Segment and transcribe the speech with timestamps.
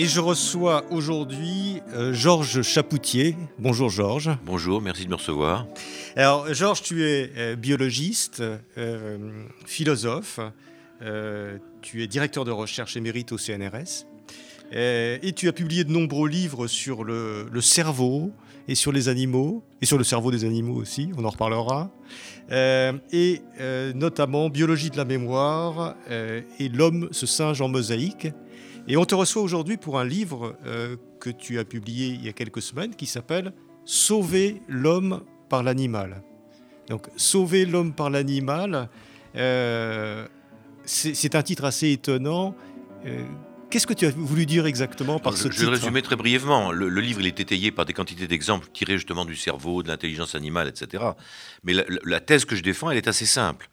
[0.00, 3.34] Et je reçois aujourd'hui euh, Georges Chapoutier.
[3.58, 4.30] Bonjour Georges.
[4.46, 5.66] Bonjour, merci de me recevoir.
[6.14, 8.40] Alors Georges, tu es euh, biologiste,
[8.78, 9.18] euh,
[9.66, 10.38] philosophe,
[11.82, 14.06] tu es directeur de recherche émérite au CNRS
[14.70, 18.30] et tu as publié de nombreux livres sur le, cerveau
[18.68, 21.90] et sur les animaux, et sur le cerveau des animaux aussi, on en reparlera,
[22.50, 23.42] et
[23.94, 28.28] notamment Biologie de la mémoire et l'homme, ce singe en mosaïque.
[28.88, 32.28] Et on te reçoit aujourd'hui pour un livre euh, que tu as publié il y
[32.28, 33.52] a quelques semaines qui s'appelle
[33.84, 36.22] Sauver l'homme par l'animal.
[36.88, 38.88] Donc Sauver l'homme par l'animal,
[39.36, 40.26] euh,
[40.84, 42.54] c'est un titre assez étonnant.
[43.04, 43.24] Euh,
[43.68, 46.72] qu'est-ce que tu as voulu dire exactement par ce titre Je vais résumer très brièvement.
[46.72, 50.34] Le, livre il est étayé par des quantités d'exemples tirés justement du cerveau, de l'intelligence
[50.34, 51.04] animale, etc.
[51.62, 53.68] Mais la, thèse que je défends, elle est assez simple.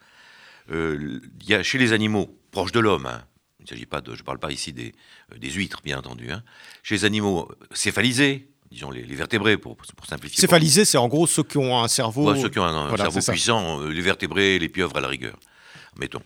[0.70, 3.24] il y a chez les animaux, proches de l'homme, hein,
[3.66, 4.94] il s'agit pas de, je ne parle pas ici des,
[5.34, 6.32] euh, des huîtres, bien entendu.
[6.32, 6.44] Hein.
[6.84, 10.40] Chez les animaux céphalisés, disons les, vertébrés pour, pour simplifier.
[10.40, 12.36] Céphalisés, c'est en gros ceux qui ont un cerveau.
[12.36, 15.40] ceux qui ont un, cerveau puissant, euh, les vertébrés, les pieuvres à la rigueur,
[15.98, 16.22] mettons.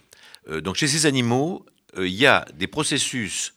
[0.50, 1.66] Euh, donc chez ces animaux,
[1.98, 3.54] il y a des processus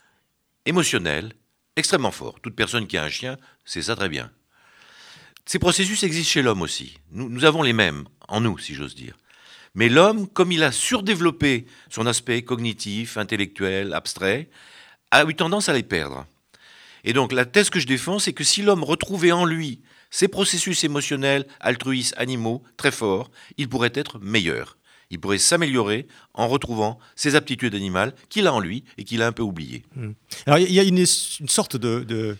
[0.65, 1.35] émotionnels
[1.77, 2.41] extrêmement forts.
[2.41, 4.31] Toute personne qui a un chien sait ça très bien.
[5.45, 6.99] Ces processus existent chez l'homme aussi.
[7.11, 9.17] Nous, nous avons les mêmes en nous, si j'ose dire.
[9.75, 14.51] Mais l'homme, comme il a surdéveloppé son aspect cognitif, intellectuel, abstrait,
[15.11, 16.27] a eu tendance à les perdre.
[17.05, 19.81] Et donc la thèse que je défends, c'est que si l'homme retrouvait en lui
[20.11, 24.77] ces processus émotionnels, altruistes, animaux, très forts, il pourrait être meilleur.
[25.11, 29.27] Il pourrait s'améliorer en retrouvant ses aptitudes animales qu'il a en lui et qu'il a
[29.27, 29.85] un peu oubliées.
[29.95, 30.13] Hmm.
[30.47, 32.37] Alors il y a une, sorte de,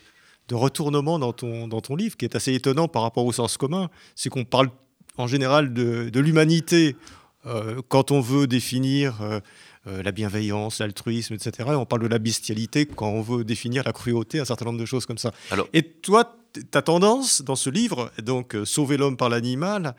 [0.51, 3.89] retournement dans ton, livre qui est assez étonnant par rapport au sens commun.
[4.15, 4.69] C'est qu'on parle
[5.17, 6.95] en général de, l'humanité
[7.87, 9.39] quand on veut définir euh,
[9.87, 13.91] euh, la bienveillance, l'altruisme, etc., on parle de la bestialité quand on veut définir la
[13.91, 15.31] cruauté, un certain nombre de choses comme ça.
[15.73, 19.95] Et toi, tu as tendance, dans ce livre, donc Sauver l'homme par l'animal,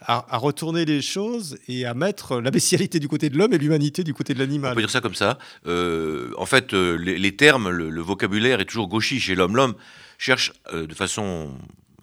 [0.00, 4.04] à, retourner les choses et à mettre la bestialité du côté de l'homme et l'humanité
[4.04, 4.72] du côté de l'animal.
[4.72, 5.38] On peut dire ça comme ça.
[5.66, 9.56] en fait, les, termes, le, vocabulaire est toujours gauchis chez l'homme.
[9.56, 9.74] L'homme
[10.18, 11.50] cherche de façon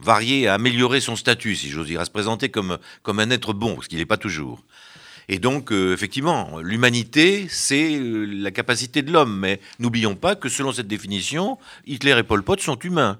[0.03, 3.53] variée à améliorer son statut, si j'ose dire, à se présenter comme, comme un être
[3.53, 4.63] bon, ce qu'il n'est pas toujours.
[5.29, 9.37] Et donc, euh, effectivement, l'humanité, c'est euh, la capacité de l'homme.
[9.39, 13.19] Mais n'oublions pas que selon cette définition, Hitler et Pol Pot sont humains.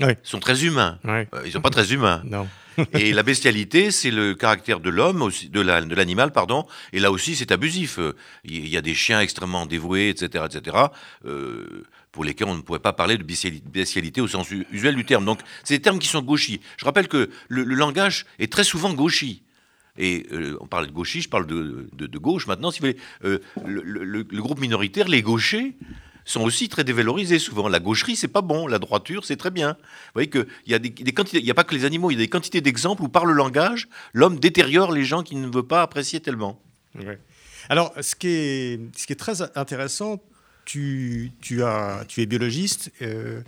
[0.00, 0.98] Ils sont très humains.
[1.06, 2.22] Euh, ils ne sont pas très humains.
[2.24, 2.48] Non.
[2.92, 6.64] et la bestialité, c'est le caractère de l'homme, de l'animal, pardon.
[6.92, 7.98] Et là aussi, c'est abusif.
[8.44, 10.76] Il y a des chiens extrêmement dévoués, etc., etc.,
[12.12, 15.24] pour lesquels on ne pourrait pas parler de bestialité au sens usuel du terme.
[15.24, 16.60] Donc, c'est des termes qui sont gauchis.
[16.76, 19.42] Je rappelle que le, le langage est très souvent gauchi.
[19.98, 22.98] Et euh, on parle de gauchistes, je parle de, gauche maintenant, si vous voulez.
[23.24, 25.74] Euh, le, groupe minoritaire, les gauchers,
[26.28, 27.68] sont aussi très dévalorisés souvent.
[27.68, 29.72] La gaucherie, c'est pas bon, la droiture, c'est très bien.
[29.72, 32.14] Vous voyez qu'il y a des, quantités, il n'y a pas que les animaux, il
[32.14, 35.48] y a des quantités d'exemples où par le langage, l'homme détériore les gens qu'il ne
[35.48, 36.60] veut pas apprécier tellement.
[37.70, 40.22] Alors, ce qui, est, ce qui est très intéressant,
[40.64, 43.40] tu, tu, as, tu es biologiste, euh,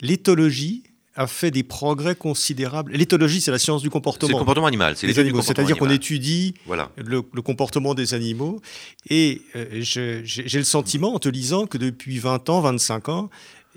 [0.00, 0.84] l'éthologie,
[1.18, 2.92] a fait des progrès considérables.
[2.92, 4.28] L'éthologie, c'est la science du comportement.
[4.28, 5.42] C'est le comportement animal, c'est les animaux.
[5.42, 6.54] C'est-à-dire qu'on étudie
[6.96, 8.62] le, comportement des animaux.
[9.10, 13.30] Et euh, j'ai le sentiment, en te lisant, que depuis 20 ans, 25 ans,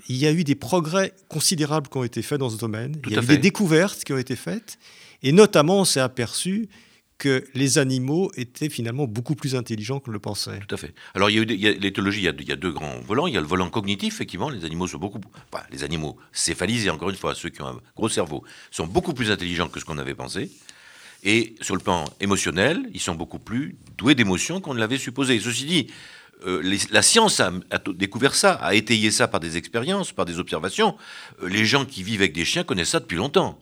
[0.08, 2.96] il y a eu des progrès considérables qui ont été faits dans ce domaine.
[3.06, 4.78] il y a eu des découvertes qui ont été faites.
[5.24, 6.68] Et notamment, on s'est aperçu
[7.22, 10.58] que les animaux étaient finalement beaucoup plus intelligents qu'on le pensait.
[10.66, 10.92] Tout à fait.
[11.14, 13.28] Alors, il y a, l'éthologie, il, y a deux grands volants.
[13.28, 14.50] Il y a le volant cognitif, effectivement.
[14.50, 15.20] Les animaux sont beaucoup.
[15.70, 18.42] Les animaux céphalisés, encore une fois, ceux qui ont un gros cerveau,
[18.72, 20.50] sont beaucoup plus intelligents que ce qu'on avait pensé.
[21.22, 25.38] Et sur le plan émotionnel, ils sont beaucoup plus doués d'émotions qu'on ne l'avait supposé.
[25.38, 25.86] Ceci dit,
[26.44, 27.52] euh, la science a,
[27.94, 30.96] découvert ça, a étayé ça par des expériences, par des observations.
[31.40, 33.60] Euh, les gens qui vivent avec des chiens connaissent ça depuis longtemps.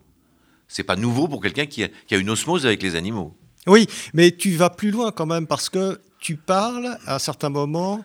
[0.67, 3.37] C'est pas nouveau pour quelqu'un qui a une osmose avec les animaux.
[3.71, 7.51] Oui, mais tu vas plus loin quand même parce que tu parles à un certain
[7.51, 8.05] moment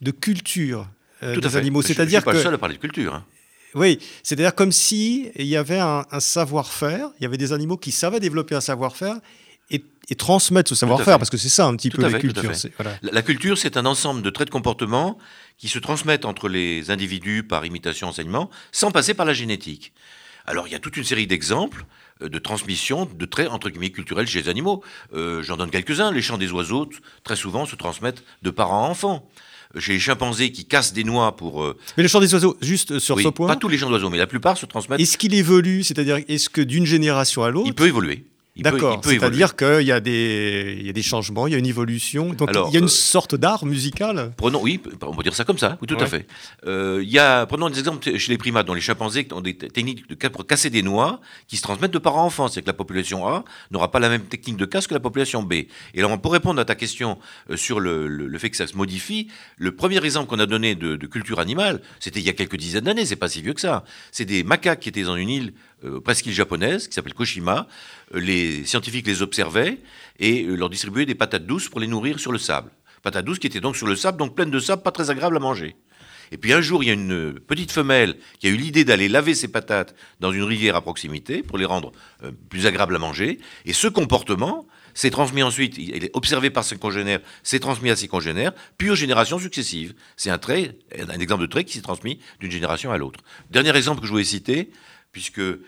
[0.00, 0.88] de culture
[1.22, 1.82] euh, des animaux.
[1.82, 3.14] C'est-à-dire je suis pas le seul à parler de culture.
[3.14, 3.24] Hein.
[3.74, 7.92] Oui, c'est-à-dire comme si il y avait un, savoir-faire, il y avait des animaux qui
[7.92, 9.16] savaient développer un savoir-faire
[9.70, 9.82] et,
[10.16, 12.52] transmettre ce savoir-faire, parce que c'est ça un petit peu la culture.
[13.02, 15.16] La, culture, c'est un ensemble de traits de comportement
[15.56, 19.92] qui se transmettent entre les individus par imitation, enseignement, sans passer par la génétique.
[20.44, 21.86] Alors il y a toute une série d'exemples
[22.28, 24.82] de transmission de traits entre guillemets culturels chez les animaux.
[25.14, 26.12] Euh, j'en donne quelques-uns.
[26.12, 26.88] Les chants des oiseaux,
[27.22, 29.28] très souvent, se transmettent de parents à enfants
[29.78, 31.62] chez les chimpanzés qui cassent des noix pour.
[31.62, 33.48] Euh, mais le chant des oiseaux, juste sur ce point.
[33.48, 35.00] Pas tous les chants d'oiseaux, mais la plupart se transmettent.
[35.00, 35.82] Est-ce qu'il évolue?
[35.82, 37.66] C'est-à-dire, est-ce que d'une génération à l'autre.
[37.66, 38.24] Il peut évoluer.
[38.56, 41.66] D'accord, c'est-à-dire qu'il y, a des, il y a des changements, il y a une
[41.66, 45.34] évolution, donc il y a une euh, sorte d'art musical Prenons, oui, on peut dire
[45.34, 46.28] ça comme ça, oui, tout à fait.
[46.64, 49.56] Euh, il y a, prenons des exemples chez les primates, dont les chimpanzés ont des
[49.56, 52.46] techniques de, pour casser des noix qui se transmettent de parents à enfants.
[52.46, 55.42] C'est-à-dire que la population A n'aura pas la même technique de casse que la population
[55.42, 55.52] B.
[55.54, 55.68] Et
[55.98, 57.18] alors, pour répondre à ta question
[57.50, 60.76] euh, sur le, le, fait que ça se modifie, le premier exemple qu'on a donné
[60.76, 63.54] de, de culture animale, c'était il y a quelques dizaines d'années, c'est pas si vieux
[63.54, 63.84] que ça.
[64.12, 65.54] C'est des macaques qui étaient dans une île
[65.84, 67.66] euh, presque île japonaise, qui s'appelle Koshima.
[68.14, 69.78] Euh, les scientifiques les observaient
[70.18, 72.70] et euh, leur distribuaient des patates douces pour les nourrir sur le sable.
[73.02, 75.36] Patates douces qui étaient donc sur le sable, donc pleines de sable, pas très agréables
[75.36, 75.76] à manger.
[76.32, 79.08] Et puis un jour, il y a une petite femelle qui a eu l'idée d'aller
[79.08, 81.92] laver ses patates dans une rivière à proximité pour les rendre
[82.48, 83.38] plus agréables à manger.
[83.66, 87.96] Et ce comportement s'est transmis ensuite, il est observé par ses congénères, s'est transmis à
[87.96, 89.94] ses congénères, puis aux générations successives.
[90.16, 93.20] C'est un trait, un exemple de trait qui s'est transmis d'une génération à l'autre.
[93.50, 94.70] Dernier exemple que je voulais citer,
[95.14, 95.58] puisque euh,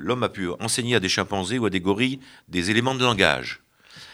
[0.00, 2.18] l'homme a pu enseigner à des chimpanzés ou à des gorilles
[2.48, 3.60] des éléments de langage.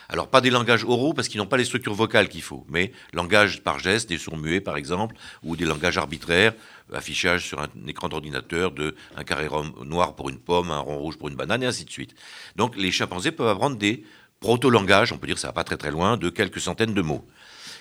[0.08, 2.92] Alors pas des langages oraux parce qu'ils n'ont pas les structures vocales qu'il faut, mais
[3.12, 6.52] langage par geste, des sourds muets par exemple, ou des langages arbitraires,
[6.92, 9.48] affichage sur un écran d'ordinateur de un carré
[9.84, 12.14] noir pour une pomme, un rond rouge pour une banane et ainsi de suite.
[12.54, 14.04] Donc les chimpanzés peuvent apprendre des
[14.40, 17.26] proto-langages, on peut dire ça va pas très très loin, de quelques centaines de mots.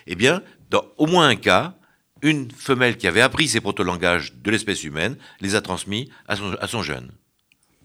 [0.08, 1.76] Eh bien, dans au moins un cas,
[2.26, 6.82] une femelle qui avait appris ces proto-langages de l'espèce humaine les a transmis à son
[6.82, 7.12] jeune.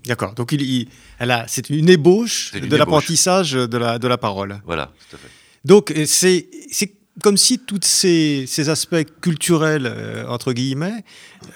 [0.06, 0.34] D'accord.
[0.34, 0.88] Donc il,
[1.18, 4.60] elle a, c'est une ébauche de l'apprentissage de la, de la parole.
[4.64, 5.28] Voilà, tout à fait.
[5.64, 11.04] Donc c'est, c'est comme si tous ces, ces, aspects culturels, euh, entre guillemets,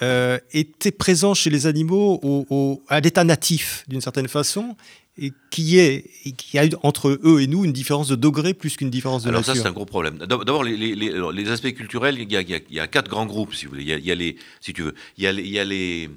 [0.03, 4.77] euh, étaient présents chez les animaux au, à l'état natif, d'une certaine façon,
[5.17, 8.91] et qui est qui a entre eux et nous une différence de degré plus qu'une
[8.91, 10.19] différence de Alors ça, c'est un gros problème.
[10.19, 13.55] D'abord, les, les, les, aspects culturels, il y, a, il y, a, quatre grands groupes,
[13.55, 13.85] si vous voulez.
[13.85, 15.59] Il y a, il y a les, si tu veux, il y a, il y
[15.59, 16.11] a les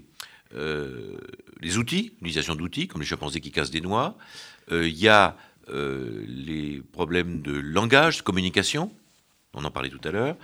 [0.55, 1.17] euh,
[1.59, 4.17] les outils, l'utilisation d'outils, comme les chimpanzés qui cassent des noix.
[4.71, 5.35] Euh, il y a
[5.69, 8.91] euh, les problèmes de langage, de communication,
[9.53, 10.35] on en parlait tout à l'heure.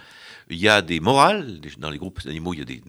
[0.50, 2.82] Il y a des morales, dans les groupes animaux, il y a des,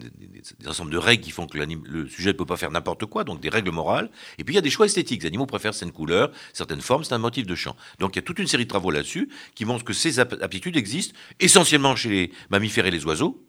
[0.66, 3.40] ensembles de règles qui font que le sujet ne peut pas faire n'importe quoi, donc
[3.40, 4.10] des règles morales.
[4.38, 5.22] Et puis il y a des choix esthétiques.
[5.22, 7.76] Les animaux préfèrent certaines couleurs, certaines formes, c'est un motif de chant.
[7.98, 10.76] Donc il y a toute une série de travaux là-dessus qui montrent que ces aptitudes
[10.76, 13.44] existent essentiellement chez les mammifères et les oiseaux,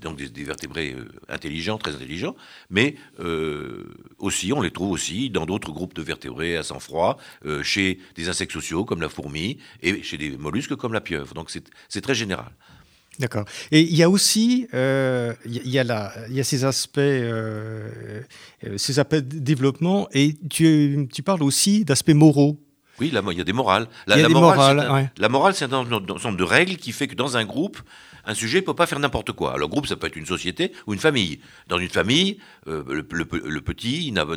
[0.00, 2.34] donc des, vertébrés euh, intelligents, très intelligents,
[2.70, 7.62] mais euh, aussi, on les trouve aussi dans d'autres groupes de vertébrés à sang-froid, euh,
[7.62, 11.34] chez des insectes sociaux comme la fourmi et chez des mollusques comme la pieuvre.
[11.34, 11.50] Donc
[11.88, 12.50] c'est très général.
[13.18, 13.44] D'accord.
[13.72, 17.00] Et il y a aussi il y, a il y a ces aspects,
[18.76, 22.58] ces aspects de développement, et tu, tu parles aussi d'aspects moraux.
[23.00, 23.88] Oui, il y a des morales.
[24.06, 26.92] La, il y a des morale, morales, la morale, c'est un ensemble de règles qui
[26.92, 27.78] fait que dans un groupe,
[28.24, 29.54] un sujet ne peut pas faire n'importe quoi.
[29.54, 31.40] Alors, groupe, ça peut être une société ou une famille.
[31.68, 34.34] Dans une famille, euh, le, petit, il n'a pas.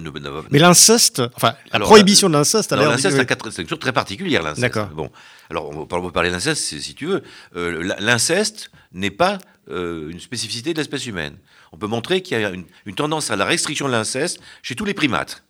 [0.52, 3.18] Mais l'inceste, enfin, la prohibition de l'inceste, alors l'inceste,
[3.52, 4.62] c'est une chose très particulière, l'inceste.
[4.62, 4.90] D'accord.
[4.90, 5.10] Bon,
[5.50, 7.24] alors, on va parler d'inceste si tu veux.
[7.56, 9.40] Euh, l'inceste n'est pas
[9.72, 11.38] euh, une spécificité de l'espèce humaine.
[11.72, 14.86] On peut montrer qu'il y a une, tendance à la restriction de l'inceste chez tous
[14.86, 15.44] les primates.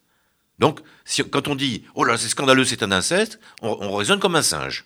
[0.59, 0.79] Donc,
[1.31, 4.41] quand on dit oh là, c'est scandaleux, c'est un inceste, on, on raisonne comme un
[4.41, 4.85] singe.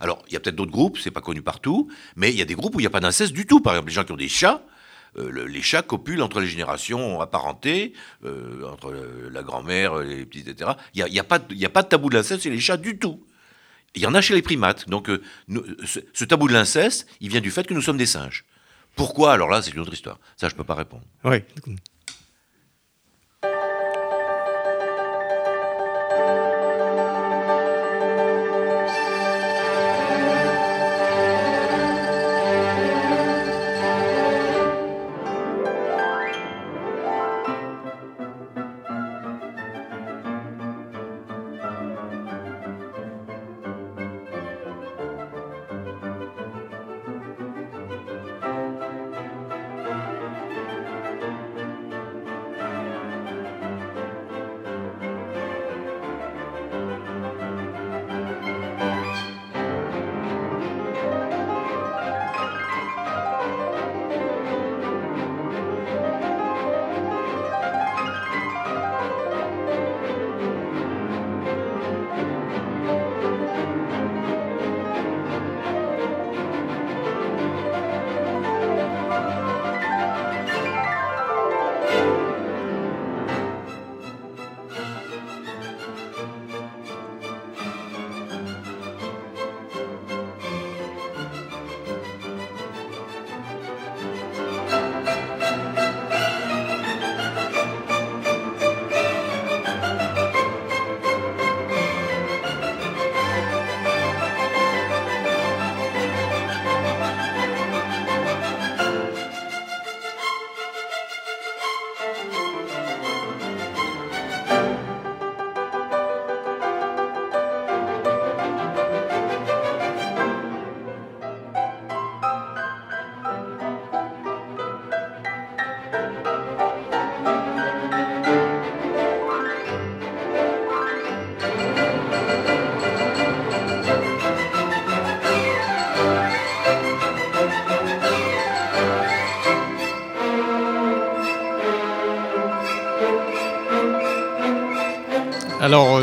[0.00, 2.44] Alors, il y a peut-être d'autres groupes, c'est pas connu partout, mais il y a
[2.44, 3.60] des groupes où il n'y a pas d'inceste du tout.
[3.60, 4.62] Par exemple, les gens qui ont des chats,
[5.16, 7.92] euh, les chats copulent entre les générations apparentées,
[8.24, 8.94] euh, entre
[9.30, 10.72] la grand-mère, les petits, etc.
[10.94, 13.24] Il n'y a, pas, a pas de tabou de l'inceste chez les chats du tout.
[13.94, 14.88] Il y en a chez les primates.
[14.88, 15.22] Donc, euh,
[15.84, 18.44] ce, ce, tabou de l'inceste, il vient du fait que nous sommes des singes.
[18.94, 19.32] Pourquoi?
[19.32, 20.18] Alors là, c'est une autre histoire.
[20.36, 21.04] Ça, je ne peux pas répondre.
[21.24, 21.38] Oui.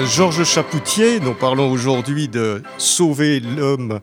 [0.08, 4.00] Georges Chapoutier, nous parlons aujourd'hui de Sauver l'homme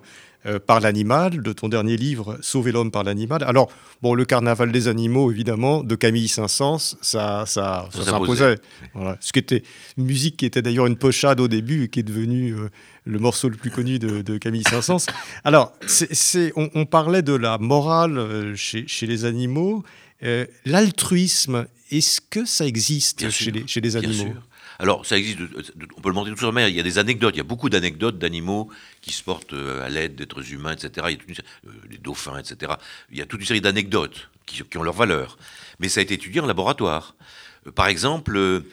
[0.46, 3.44] euh, par l'animal, de ton dernier livre, Sauver l'homme par l'animal.
[3.44, 3.70] Alors,
[4.02, 8.58] bon, le carnaval des animaux, évidemment, de Camille Saint-Saëns, ça, ça, ça, s'imposait.
[8.94, 9.16] Voilà.
[9.20, 9.62] Ce qui était
[9.96, 12.68] une musique qui était d'ailleurs une pochade au début et qui est devenue euh,
[13.04, 15.06] le morceau le plus connu de, Camille Saint-Saëns.
[15.44, 19.84] Alors, c'est, on, parlait de la morale chez, chez les animaux.
[20.64, 24.34] l'altruisme, est-ce que ça existe chez, les, chez les animaux?
[24.82, 25.38] Alors, ça existe,
[25.96, 26.66] on peut le montrer tout sur mer.
[26.66, 28.68] Il y a des anecdotes, il y a beaucoup d'anecdotes d'animaux
[29.00, 31.06] qui se portent euh, à l'aide d'êtres humains, etc.
[31.08, 32.72] Il y a euh, les dauphins, etc.
[33.12, 35.38] Il y a toute une série d'anecdotes qui, ont leur valeur.
[35.78, 37.14] Mais ça a été étudié en laboratoire.
[37.68, 38.64] Euh, par exemple,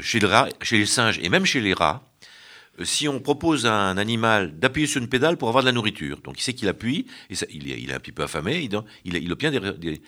[0.00, 2.11] chez, les singes et même chez les rats, euh,
[2.84, 6.20] si on propose à un animal d'appuyer sur une pédale pour avoir de la nourriture,
[6.24, 8.68] donc il sait qu'il appuie, et il, est, un petit peu affamé,
[9.04, 10.00] il, obtient des,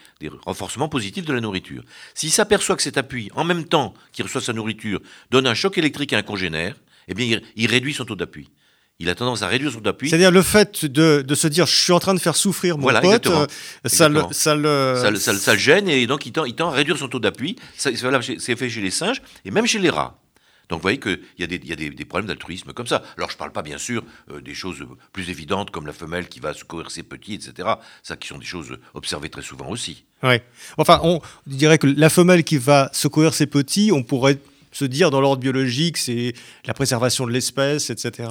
[0.44, 1.82] renforcements positifs de la nourriture.
[2.14, 5.76] S'il s'aperçoit que cet appui, en même temps qu'il reçoit sa nourriture, donne un choc
[5.76, 6.76] électrique à un congénère,
[7.08, 8.50] eh bien il, réduit son taux d'appui.
[8.98, 10.08] Il a tendance à réduire son taux d'appui.
[10.08, 13.26] C'est-à-dire le fait de, se dire je suis en train de faire souffrir mon pote,
[13.26, 13.46] euh,
[13.84, 15.16] Ça, le, ça, le...
[15.16, 17.56] Ça, gêne et donc il tend, il tend à réduire son taux d'appui.
[17.76, 20.23] C'est fait chez les singes et même chez les rats.
[20.68, 23.02] Donc vous voyez qu'il y a, des, problèmes d'altruisme comme ça.
[23.16, 26.28] Alors je ne parle pas bien sûr euh, des choses plus évidentes comme la femelle
[26.28, 27.68] qui va secourir ses petits, etc.
[28.02, 30.04] Ça qui sont des choses observées très souvent aussi.
[30.22, 30.42] Ouais.
[30.78, 34.38] Enfin, on dirait que la femelle qui va secourir ses petits, on pourrait
[34.74, 36.34] se dire dans l'ordre biologique, c'est
[36.66, 38.28] la préservation de l'espèce, etc.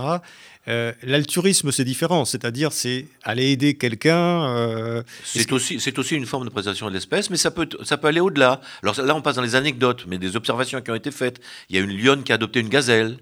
[0.70, 4.46] Euh, l'altruisme, c'est différent, c'est-à-dire c'est aller aider quelqu'un.
[4.46, 8.22] Euh, c'est aussi, une forme de préservation de l'espèce, mais ça peut, ça peut aller
[8.22, 8.62] au-delà.
[8.82, 11.42] Alors là, on passe dans les anecdotes, mais des observations qui ont été faites.
[11.70, 13.18] Il y a une lionne qui a adopté une gazelle.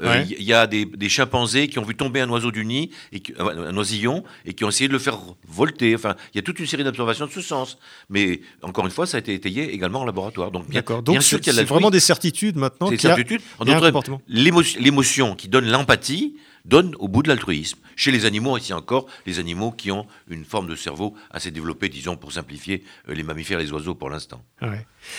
[0.00, 3.22] Euh, il y a des, chimpanzés qui ont vu tomber un oiseau du nid, et
[3.38, 5.94] un oisillon, et qui ont essayé de le faire volter.
[5.94, 7.78] Enfin, il y a toute une série d'observations de ce sens.
[8.08, 10.50] Mais encore une fois, ça a été étayé également en laboratoire.
[10.50, 12.90] Donc, bien, Donc, bien sûr qu'il y a vraiment des certitudes maintenant.
[12.90, 13.42] Des certitudes.
[13.58, 17.78] En d'autres l'émotion qui donne l'empathie donne au bout de l'altruisme.
[17.96, 21.88] Chez les animaux, ici encore, les animaux qui ont une forme de cerveau assez développée,
[21.88, 24.42] disons, pour simplifier, euh, les mammifères et les oiseaux pour l'instant.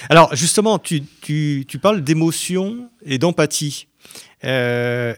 [0.10, 3.88] Alors, justement, tu, tu, tu parles d'émotion et d'empathie.
[4.44, 5.14] Euh,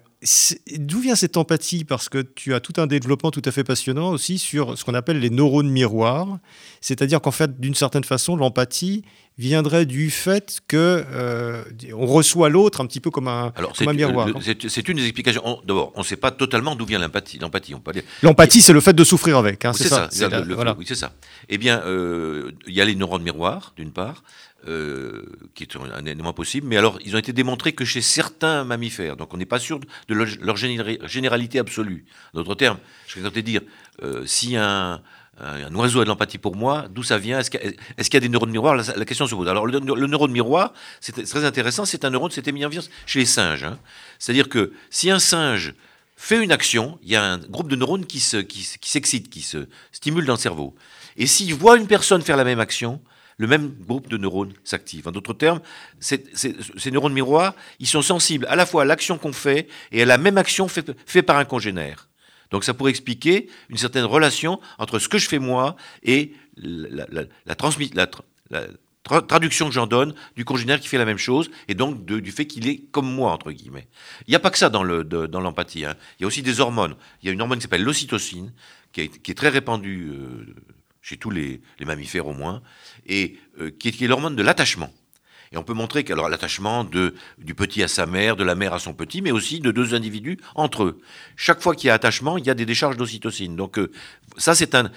[0.78, 1.84] d'où vient cette empathie?
[1.86, 4.94] Parce que tu as tout un développement tout à fait passionnant aussi sur ce qu'on
[4.94, 6.40] appelle les neurones miroirs.
[6.82, 9.04] C'est-à-dire qu'en fait, d'une certaine façon, l'empathie
[9.38, 11.64] viendrait du fait que euh,
[11.94, 13.52] on reçoit l'autre un petit peu comme un,
[13.94, 14.30] miroir.
[14.68, 15.60] C'est une des explications.
[15.66, 17.40] D'abord, on ne sait pas totalement d'où vient l'empathie.
[17.40, 17.74] L'empathie,
[18.22, 19.66] L'empathie, c'est le fait de souffrir avec.
[19.66, 20.08] Hein, c'est ça.
[20.12, 21.14] C'est ça.
[21.50, 24.24] Eh bien, euh, il y a les neurones miroirs, d'une part.
[24.66, 25.24] Euh,
[25.56, 26.68] qui est un élément possible.
[26.68, 29.18] Mais alors, ils ont été démontrés que chez certains mammifères.
[29.18, 29.78] Donc, on n'est pas sûr
[30.08, 32.06] de leur, généralité absolue.
[32.34, 32.78] D'autres termes,
[33.08, 33.60] je vais te dire,
[34.04, 35.02] euh, si un,
[35.74, 37.40] oiseau a de l'empathie pour moi, d'où ça vient?
[37.40, 38.76] Est-ce qu'il y, a des neurones miroirs?
[38.76, 39.50] La, question se pose.
[39.50, 43.20] Alors, le, neurone miroir, c'est très intéressant, c'est un neurone, c'était mis en vie chez
[43.20, 43.66] les singes.
[43.66, 43.78] Hein.
[44.18, 45.74] C'est-à-dire que si un singe
[46.16, 49.68] fait une action, il y a un groupe de neurones qui s'excite, qui, qui se
[49.92, 50.74] stimule dans le cerveau.
[51.18, 53.02] Et s'il voit une personne faire la même action,
[53.38, 55.08] le même groupe de neurones s'active.
[55.08, 55.62] En d'autres termes,
[56.00, 60.06] ces neurones miroirs, ils sont sensibles à la fois à l'action qu'on fait et à
[60.06, 62.10] la même action faite par un congénère.
[62.52, 67.26] Donc ça pourrait expliquer une certaine relation entre ce que je fais moi et la,
[69.04, 72.46] traduction que j'en donne du congénère qui fait la même chose, et donc du fait
[72.46, 73.88] qu'il est comme moi, entre guillemets.
[74.28, 75.84] Il n'y a pas que ça dans l'empathie.
[75.84, 75.96] Hein.
[76.20, 76.96] Il y a aussi des hormones.
[77.22, 78.54] Il y a une hormone qui s'appelle l'ocytocine,
[78.94, 80.56] qui, est très répandue euh,
[81.04, 82.64] chez tous les, mammifères au moins,
[83.06, 84.92] et euh, qui est, l'hormone de l'attachement.
[85.52, 88.80] Et on peut montrer que l'attachement du petit à sa mère, de la mère à
[88.80, 91.02] son petit, mais aussi de deux individus entre eux.
[91.36, 93.56] Chaque fois qu'il y a attachement, il y a des décharges d'ocytocine.
[93.56, 93.92] Donc euh,
[94.38, 94.90] ça, c'est un,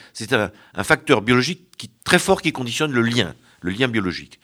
[0.82, 4.40] facteur biologique qui, très fort qui conditionne le lien, le lien biologique.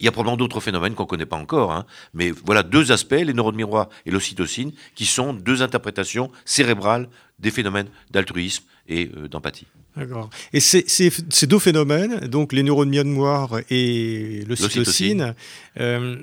[0.00, 2.92] Il y a probablement d'autres phénomènes qu'on ne connaît pas encore, hein, mais voilà deux
[2.92, 9.10] aspects, les neurones miroirs et l'ocytocine, qui sont deux interprétations cérébrales des phénomènes d'altruisme et
[9.16, 9.66] euh, d'empathie.
[9.96, 10.30] D'accord.
[10.52, 15.34] Et ces, deux phénomènes, donc les neurones miroirs et l'ocytocine,
[15.78, 16.16] euh,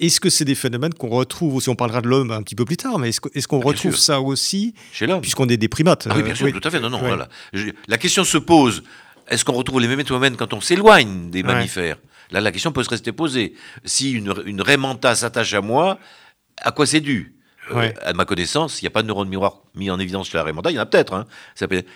[0.00, 2.64] est-ce que c'est des phénomènes qu'on retrouve aussi On parlera de l'homme un petit peu
[2.64, 6.06] plus tard, mais est-ce qu'on retrouve ça aussi chez l'homme Puisqu'on est des primates?
[6.10, 6.80] Ah oui, bien sûr, tout à fait.
[6.80, 7.28] Non, non, voilà.
[7.86, 8.82] La question se pose
[9.28, 11.98] est-ce qu'on retrouve les mêmes phénomènes quand on s'éloigne des mammifères?
[12.30, 13.54] Là, la question peut se rester posée.
[13.84, 14.78] Si une, une raie
[15.14, 15.98] s'attache à moi,
[16.58, 17.34] à quoi c'est dû?
[17.70, 20.38] Euh, à ma connaissance, il n'y a pas de neurones miroirs mis en évidence chez
[20.38, 21.14] la Raymondale, il y en a peut-être.
[21.14, 21.26] Hein.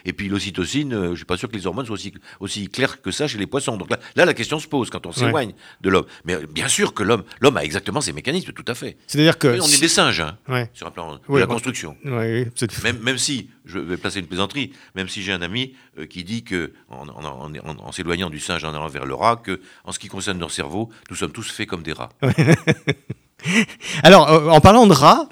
[0.04, 2.68] Et puis l'ocytocine, euh, je ne suis pas sûr que les hormones soient aussi, aussi
[2.68, 3.76] claires que ça chez les poissons.
[3.76, 6.06] Donc là, là la question se pose quand on s'éloigne de l'homme.
[6.24, 8.96] Mais euh, bien sûr que l'homme, l'homme a exactement ses mécanismes, tout à fait.
[9.06, 9.60] C'est-à-dire que.
[9.60, 11.96] on est des singes, hein, sur un plan de la construction.
[12.04, 15.74] même, même si, je vais placer une plaisanterie, même si j'ai un ami
[16.08, 19.92] qui dit que, en, en, s'éloignant du singe en allant vers le rat, que, en
[19.92, 22.10] ce qui concerne leur cerveau, nous sommes tous faits comme des rats.
[24.02, 25.28] Alors, euh, en parlant de rats,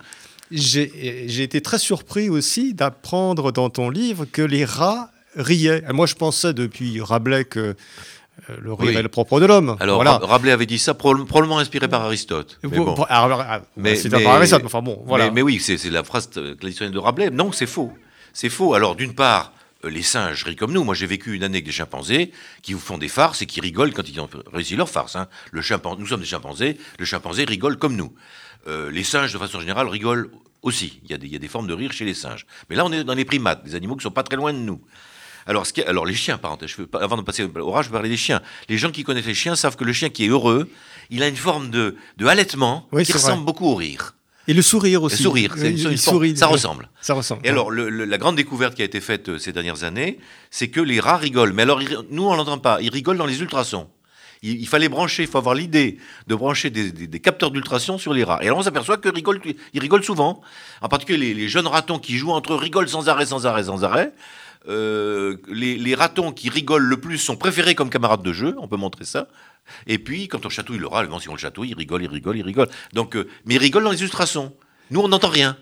[0.51, 5.83] j'ai été très surpris aussi d'apprendre dans ton livre que les rats riaient.
[5.93, 7.77] Moi, je pensais depuis Rabelais que
[8.49, 9.77] euh, le rire est le propre de l'homme.
[9.81, 10.19] Alors, voilà.
[10.19, 12.59] Rabelais avait dit ça, probablement inspiré par Aristote.
[12.63, 12.95] Mais bon.
[13.95, 15.31] C'est par Aristote, enfin bon, voilà.
[15.31, 17.31] Mais, oui, c'est la phrase traditionnelle de Rabelais.
[17.31, 17.93] Non, c'est faux.
[18.33, 18.75] C'est faux.
[18.75, 19.53] Alors, d'une part,
[19.85, 20.85] euh, les singes rient comme nous.
[20.85, 23.61] Moi, j'ai vécu une année avec des chimpanzés qui vous font des farces et qui
[23.61, 25.17] rigolent quand ils ont réussi leur farce.
[25.17, 25.27] Hein.
[25.53, 25.63] Le
[25.99, 28.13] nous sommes des chimpanzés, le chimpanzé rigole comme nous.
[28.67, 30.31] Euh, les singes, de façon générale, rigolent
[30.63, 31.01] aussi.
[31.05, 32.47] Il y, a des, il y, a des, formes de rire chez les singes.
[32.69, 34.59] Mais là, on est dans les primates, des animaux qui sont pas très loin de
[34.59, 34.81] nous.
[35.47, 37.95] Alors, ce qui alors les chiens, parenthèse, je avant de passer au rage, je vais
[37.95, 38.43] parler des chiens.
[38.69, 40.71] Les gens qui connaissent les chiens savent que le chien qui est heureux,
[41.09, 44.15] il a une forme de, de halètement qui ressemble beaucoup au rire.
[44.49, 45.19] Et le sourire aussi.
[45.19, 46.89] Le sourire, une, ça ressemble.
[47.01, 47.47] Ça ressemble.
[47.47, 50.19] Et alors, la grande découverte qui a été faite euh, ces dernières années,
[50.51, 51.53] c'est que les rats rigolent.
[51.53, 52.81] Mais alors, nous, on l'entend pas.
[52.81, 53.89] Ils rigolent dans les ultrasons.
[54.43, 58.39] Il, fallait brancher, il faut avoir l'idée de brancher des, capteurs d'ultrasons sur les rats.
[58.43, 59.41] Et alors, on s'aperçoit qu'ils rigolent,
[59.75, 60.41] ils rigolent souvent.
[60.81, 63.85] En particulier, les, jeunes ratons qui jouent entre eux rigolent sans arrêt, sans arrêt, sans
[63.85, 64.15] arrêt.
[64.69, 68.77] Euh, les, ratons qui rigolent le plus sont préférés comme camarades de jeu, on peut
[68.79, 69.29] montrer ça.
[69.87, 72.39] Et puis, quand on chatouille le rat, si on le chatouille, il rigole, il rigole,
[72.39, 72.69] il rigole.
[72.95, 74.55] Donc, euh, mais il rigole dans les illustrations.
[74.91, 75.57] Nous, on n'entend rien.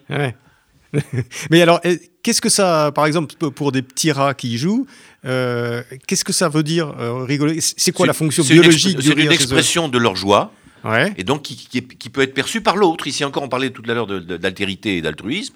[1.50, 1.80] mais alors,
[2.22, 4.86] qu'est-ce que ça, par exemple, pour des petits rats qui jouent,
[5.24, 7.58] euh, qu'est-ce que ça veut dire rigoler?
[7.60, 10.52] C'est quoi la fonction biologique C'est une expression de leur joie
[11.16, 13.06] et donc qui, peut être perçu par l'autre.
[13.06, 15.54] Ici encore, on parlait tout à l'heure d'altérité et d'altruisme.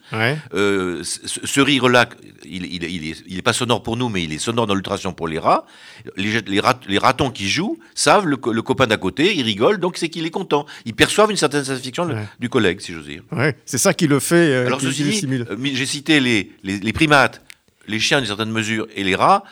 [0.55, 2.09] Euh, ce, rire-là,
[2.45, 5.39] il, il, est, pas sonore pour nous, mais il est sonore dans l'ultrason pour les
[5.39, 5.67] rats.
[6.17, 10.27] Les, les, ratons qui jouent savent le, copain d'à côté, ils rigolent, donc c'est qu'il
[10.27, 10.67] est content.
[10.85, 12.09] Ils perçoivent une certaine satisfaction
[12.39, 13.23] du collègue, si j'ose dire.
[13.65, 14.53] c'est ça qui le fait.
[14.53, 17.43] Euh, Alors ceci euh, j'ai cité les primates,
[17.87, 19.45] les chiens d'une certaine mesure et les rats.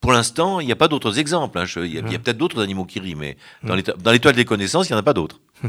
[0.00, 1.58] Pour l'instant, il n'y a pas d'autres exemples.
[1.58, 1.64] Hein.
[1.76, 3.74] Il y a, peut-être d'autres animaux qui rient, mais dans
[4.12, 5.40] l'étoile des connaissances, il n'y en a pas d'autres.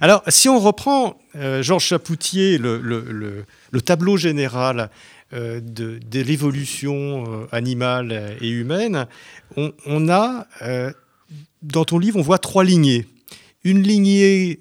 [0.00, 3.44] Alors, si on reprend, euh, Georges Chapoutier, le,
[3.84, 4.90] tableau général
[5.32, 9.06] euh, de, l'évolution euh, animale et humaine,
[9.56, 10.46] on, a,
[11.62, 13.06] dans ton livre, on voit trois lignées.
[13.64, 14.60] Une lignée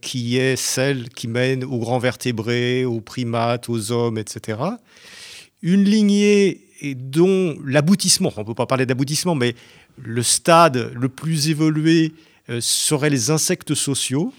[0.00, 4.58] qui est celle qui mène aux grands vertébrés, aux primates, aux hommes, etc.
[5.62, 9.54] Une lignée et dont l'aboutissement, on ne peut pas parler d'aboutissement, mais
[9.96, 12.12] le stade le plus évolué
[12.50, 14.34] euh, serait les insectes sociaux.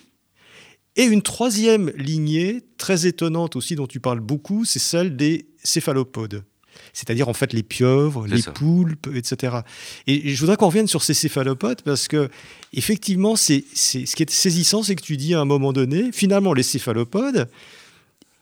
[0.97, 6.43] Et une troisième lignée, très étonnante aussi, dont tu parles beaucoup, c'est celle des céphalopodes.
[6.91, 9.59] C'est-à-dire en fait les pieuvres, les poulpes, etc.
[10.05, 12.29] Et, je voudrais qu'on revienne sur ces céphalopodes parce que
[12.73, 16.53] effectivement, c'est, ce qui est saisissant, c'est que tu dis à un moment donné, finalement,
[16.53, 17.47] les céphalopodes,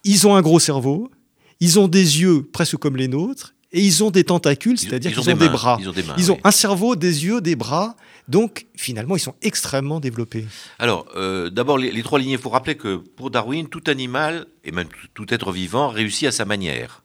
[0.03, 1.11] ils ont un gros cerveau,
[1.59, 5.29] ils ont des yeux presque comme les nôtres, et ils ont des tentacules, c'est-à-dire qu'ils
[5.29, 5.79] ont, des, bras.
[6.17, 7.95] Ils ont, un cerveau, des yeux, des bras.
[8.27, 10.45] Donc, finalement, ils sont extrêmement développés.
[10.77, 12.33] Alors, euh, d'abord, les, trois lignées.
[12.33, 16.31] Il faut rappeler que pour Darwin, tout animal, et même tout être vivant, réussit à
[16.31, 17.03] sa manière.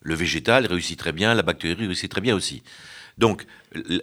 [0.00, 2.62] Le végétal réussit très bien, la bactérie réussit très bien aussi.
[3.20, 3.44] Donc,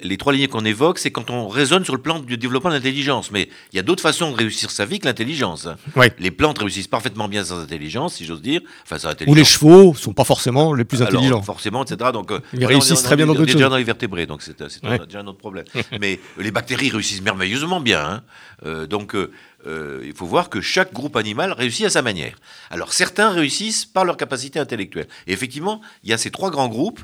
[0.01, 2.75] les trois lignées qu'on évoque, c'est quand on raisonne sur le plan du développement de
[2.75, 3.31] l'intelligence.
[3.31, 5.67] Mais il y a d'autres façons de réussir sa vie que l'intelligence.
[6.19, 8.61] Les plantes réussissent parfaitement bien sans intelligence, si j'ose dire.
[8.89, 11.41] Enfin, Ou les chevaux sont pas forcément les plus intelligents.
[11.41, 12.11] forcément, etc.
[12.13, 13.55] Donc, euh, Ils réussissent très bien dans d'autres choses.
[13.55, 15.65] déjà dans les vertébrés, donc c'est déjà un autre problème.
[15.99, 18.05] Mais les bactéries réussissent merveilleusement bien.
[18.05, 18.23] Hein.
[18.65, 22.35] Euh, donc, euh, il faut voir que chaque groupe animal réussit à sa manière.
[22.69, 25.07] Alors, certains réussissent par leur capacité intellectuelle.
[25.25, 27.01] Et effectivement, il y a ces trois grands groupes.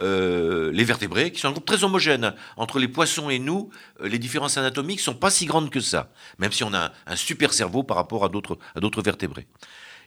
[0.00, 2.34] Euh, les vertébrés, qui sont un groupe très homogène.
[2.56, 6.10] Entre les poissons et nous, euh, les différences anatomiques sont pas si grandes que ça,
[6.38, 9.46] même si on a un, super cerveau par rapport à d'autres vertébrés.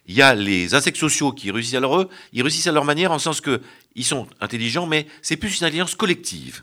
[0.08, 3.12] Il y a les insectes sociaux qui réussissent à leur ils réussissent à leur manière
[3.12, 3.60] en sens que
[3.94, 6.62] ils sont intelligents, mais c'est plus une intelligence collective.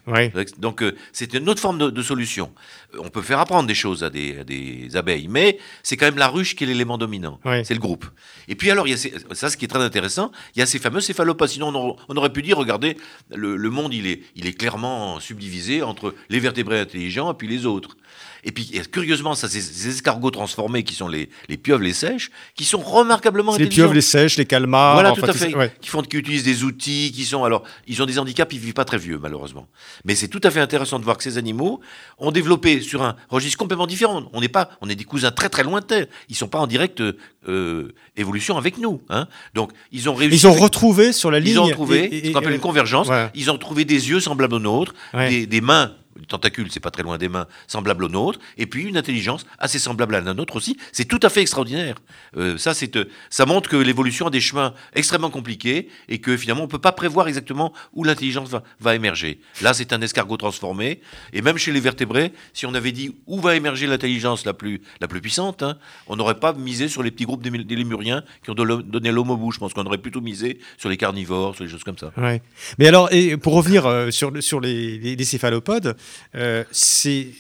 [0.58, 2.52] Donc euh, c'est une autre forme de, solution.
[2.94, 6.30] Euh, on peut faire apprendre des choses à des, abeilles, mais c'est quand même la
[6.30, 7.40] ruche qui est l'élément dominant.
[7.64, 8.06] C'est le groupe.
[8.48, 10.66] Et puis alors, il y a ça, ce qui est très intéressant, il y a
[10.66, 11.50] ces fameux céphalopodes.
[11.50, 12.98] Sinon, on, aurait pu dire, regardez,
[13.34, 17.48] le, le, monde, il est, il est clairement subdivisé entre les vertébrés intelligents et puis
[17.48, 17.98] les autres.
[18.48, 22.64] Et puis, curieusement, ça, ces, escargots transformés qui sont les, les pieuvres, les sèches, qui
[22.64, 23.70] sont remarquablement intelligents.
[23.70, 24.94] Les pieuvres, les sèches, les calmars.
[24.94, 25.52] Voilà, tout à fait.
[25.82, 27.44] Qui, font, qui utilisent des outils, qui sont.
[27.44, 29.68] Alors, ils ont des handicaps, ils vivent pas très vieux, malheureusement.
[30.06, 31.82] Mais c'est tout à fait intéressant de voir que ces animaux
[32.20, 34.30] ont développé sur un registre complètement différent.
[34.32, 36.06] On n'est pas, on est des cousins très très lointains.
[36.30, 37.02] Ils sont pas en direct
[37.48, 39.02] euh, évolution avec nous.
[39.10, 39.28] Hein.
[39.56, 40.36] Donc, ils ont réussi.
[40.36, 41.54] Ils ont retrouvé sur la ligne.
[41.54, 43.08] Ils ont trouvé ce qu'on appelle une convergence.
[43.34, 46.92] Ils ont trouvé des yeux semblables aux nôtres, des, des mains les tentacules, c'est pas
[46.92, 50.34] très loin des mains, semblable aux nôtres, et puis une intelligence assez semblable à la
[50.34, 50.78] nôtre aussi.
[50.92, 51.96] C'est tout à fait extraordinaire.
[52.38, 56.38] Euh, ça, c'est, euh, ça montre que l'évolution a des chemins extrêmement compliqués et que
[56.38, 58.50] finalement, on peut pas prévoir exactement où l'intelligence
[58.80, 59.40] va, émerger.
[59.62, 61.02] Là, c'est un escargot transformé,
[61.34, 64.82] et même chez les vertébrés, si on avait dit où va émerger l'intelligence la plus,
[65.02, 68.52] la plus puissante, hein, on n'aurait pas misé sur les petits groupes des, lémuriens qui
[68.52, 69.52] ont donné l'homme au bout.
[69.52, 72.14] Je pense qu'on aurait plutôt misé sur les carnivores, sur les choses comme ça.
[72.16, 72.42] Ouais.
[72.80, 73.10] Mais alors,
[73.42, 75.98] pour revenir euh, sur, les céphalopodes,
[76.36, 77.34] euh, ces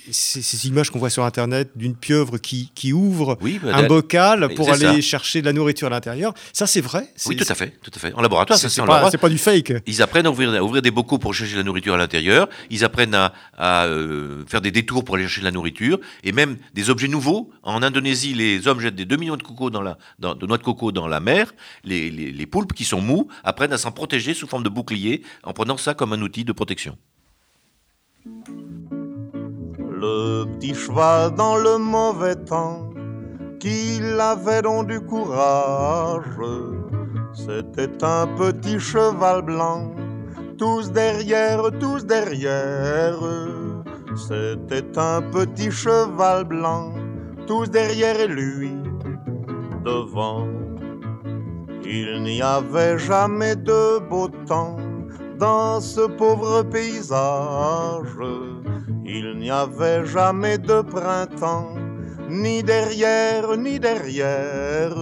[0.67, 4.71] images qu'on voit sur Internet d'une pieuvre qui, qui ouvre Oui, bah, un bocal pour
[4.71, 5.01] aller ça.
[5.01, 6.33] chercher de la nourriture à l'intérieur.
[6.53, 8.13] Ça, c'est vrai Oui, tout à fait, tout à fait.
[8.13, 9.73] En laboratoire, ça C'est pas, pas du fake.
[9.85, 12.47] Ils apprennent à ouvrir, à ouvrir des bocaux pour chercher la nourriture à l'intérieur.
[12.69, 15.99] Ils apprennent à, à, euh, faire des détours pour aller chercher de la nourriture.
[16.23, 17.51] Et même des objets nouveaux.
[17.63, 20.57] En Indonésie, les hommes jettent des 2 millions de, coco dans la, dans- de noix
[20.57, 21.53] de coco dans la mer.
[21.83, 25.21] Les, les- les poulpes qui sont mous apprennent à s'en protéger sous forme de bouclier
[25.43, 26.97] en prenant ça comme un outil de protection.
[30.05, 32.89] Petit cheval dans le mauvais temps,
[33.59, 36.37] qu'il avait donc du courage.
[37.33, 39.95] C'était un petit cheval blanc,
[40.59, 43.17] tous derrière, tous derrière.
[44.15, 46.93] C'était un petit cheval blanc,
[47.47, 48.73] tous derrière et lui
[49.83, 50.47] devant.
[51.83, 54.77] Il n'y avait jamais de beau temps
[55.39, 58.17] dans ce pauvre paysage.
[59.07, 61.75] Il n'y avait jamais de printemps,
[62.27, 64.95] ni derrière, ni derrière.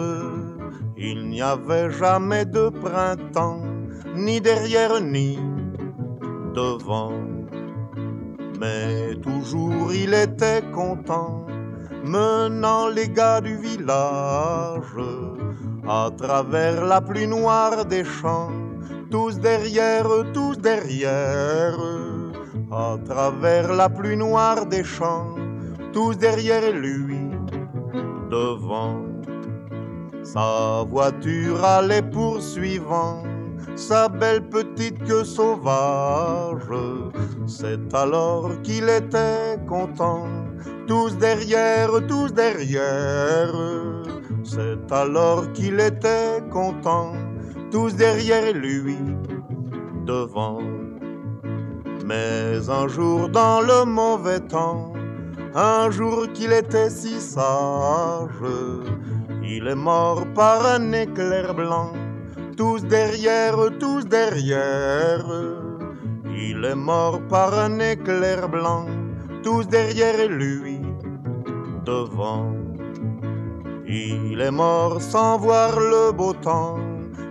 [0.97, 3.63] Il n'y avait jamais de printemps,
[4.13, 5.39] ni derrière, ni
[6.53, 7.13] devant.
[8.59, 11.45] Mais toujours il était content,
[12.03, 14.99] menant les gars du village
[15.87, 18.51] à travers la pluie noire des champs,
[19.09, 21.77] tous derrière, tous derrière,
[22.73, 25.35] à travers la pluie noire des champs,
[25.91, 27.29] tous derrière lui,
[28.31, 29.01] devant.
[30.23, 33.23] Sa voiture allait poursuivant,
[33.75, 36.73] sa belle petite queue sauvage.
[37.45, 40.25] C'est alors qu'il était content,
[40.87, 43.53] tous derrière, tous derrière.
[44.43, 47.13] C'est alors qu'il était content,
[47.71, 48.97] tous derrière lui,
[50.05, 50.82] devant.
[52.05, 54.91] Mais un jour dans le mauvais temps,
[55.55, 58.43] un jour qu'il était si sage,
[59.41, 61.93] il est mort par un éclair blanc,
[62.57, 65.25] tous derrière, tous derrière.
[66.35, 68.85] Il est mort par un éclair blanc,
[69.41, 70.81] tous derrière lui,
[71.85, 72.53] devant.
[73.87, 76.79] Il est mort sans voir le beau temps,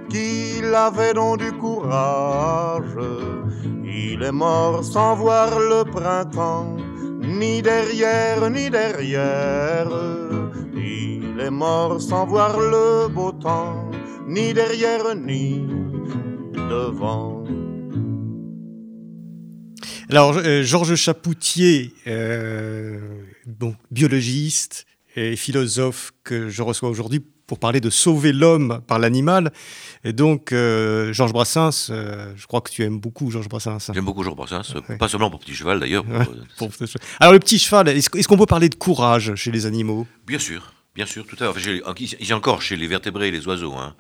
[0.09, 2.97] qu'il avait donc du courage.
[3.95, 6.77] Il est mort sans voir le printemps,
[7.21, 9.91] ni derrière, ni derrière.
[10.75, 13.91] Il est mort sans voir le beau temps,
[14.27, 15.67] ni derrière, ni
[16.55, 17.45] devant.
[20.09, 22.99] Alors, euh, Georges Chapoutier, euh,
[23.91, 29.53] biologiste et philosophe que je reçois aujourd'hui pour parler de sauver l'homme par l'animal.
[30.05, 33.91] Et donc, euh, Georges Brassens, euh, je crois que tu aimes beaucoup Georges Brassens.
[33.93, 34.97] J'aime beaucoup Georges Brassens, Ouais.
[34.97, 36.03] pas seulement pour Petit Cheval d'ailleurs.
[36.03, 36.25] pour, Ouais.
[36.57, 36.71] Pour-
[37.21, 40.07] Alors, le petit cheval, est-ce qu'on peut parler de courage chez les animaux?
[40.27, 41.47] Bien sûr, bien sûr, tout à fait.
[41.49, 41.83] Enfin, j'ai-
[42.21, 43.75] il y a encore chez les vertébrés et les oiseaux.
[43.75, 43.95] hein.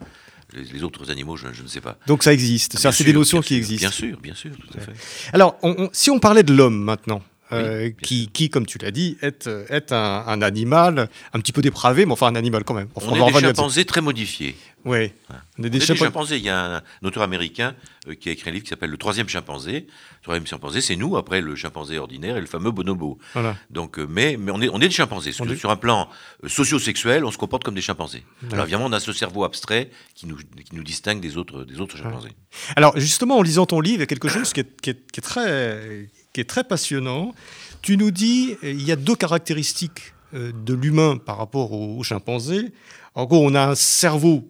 [0.54, 1.98] Les, les autres animaux, je, je ne sais pas.
[2.06, 2.78] Donc, ça existe.
[2.78, 3.86] C'est des notions qui existent.
[3.86, 4.92] Bien sûr, bien sûr, tout à fait.
[5.34, 7.20] Alors, on- on- si on parlait de l'homme maintenant,
[7.52, 11.40] euh, Oui, qui, qui, comme tu l'as dit, est, euh, est un, un animal un
[11.40, 12.88] petit peu dépravé, mais enfin un animal quand même.
[12.94, 14.56] Enfin, On va est des chimpanzés très modifiés.
[14.84, 15.14] Ouais.
[15.30, 16.38] On est On des est des chimpanzés.
[16.38, 17.76] Il y a un, un auteur américain
[18.08, 19.86] euh, qui a écrit un livre qui s'appelle Le troisième chimpanzé.
[19.86, 23.18] Le troisième chimpanzé, c'est nous, après le chimpanzé ordinaire et le fameux bonobo.
[23.34, 23.56] Voilà.
[23.70, 25.30] Donc, euh, mais, mais on, est, on est des chimpanzés.
[25.32, 26.08] Sur, On est- sur un plan
[26.46, 28.24] socio-sexuel, on se comporte comme des chimpanzés.
[28.42, 28.48] Ouais.
[28.54, 31.80] Alors évidemment, on a ce cerveau abstrait qui nous, qui nous distingue des autres, des
[31.80, 32.30] autres chimpanzés.
[32.76, 35.10] Alors, justement, en lisant ton livre, il y a quelque chose qui est, qui est-
[35.12, 37.34] qui est très, qui est très passionnant.
[37.82, 41.98] Tu nous dis euh, il y a deux caractéristiques euh, de l'humain par rapport au,
[41.98, 42.72] au chimpanzé.
[43.14, 44.48] En gros, on a un cerveau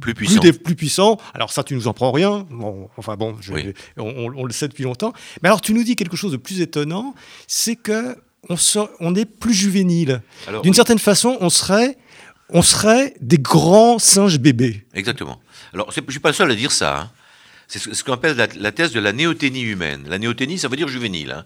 [0.00, 0.58] Plus plus, puissant.
[0.64, 1.18] plus puissant.
[1.34, 2.46] Alors ça, tu nous en prends rien.
[2.50, 3.72] Bon, enfin bon, je- Oui.
[3.96, 5.12] on, le sait depuis longtemps.
[5.42, 7.14] Mais alors, tu nous dis quelque chose de plus étonnant,
[7.46, 8.16] c'est que
[8.48, 10.20] on, se- on est plus juvénile.
[10.64, 11.96] D'une certaine façon, on serait,
[12.48, 14.84] on serait des grands singes bébés.
[14.92, 15.40] Exactement.
[15.72, 16.98] Alors, je ne suis pas le seul à dire ça.
[16.98, 17.10] hein.
[17.78, 20.04] C'est ce, qu'on appelle la, la thèse de la néoténie humaine.
[20.08, 21.32] La néoténie, ça veut dire juvénile.
[21.32, 21.44] hein.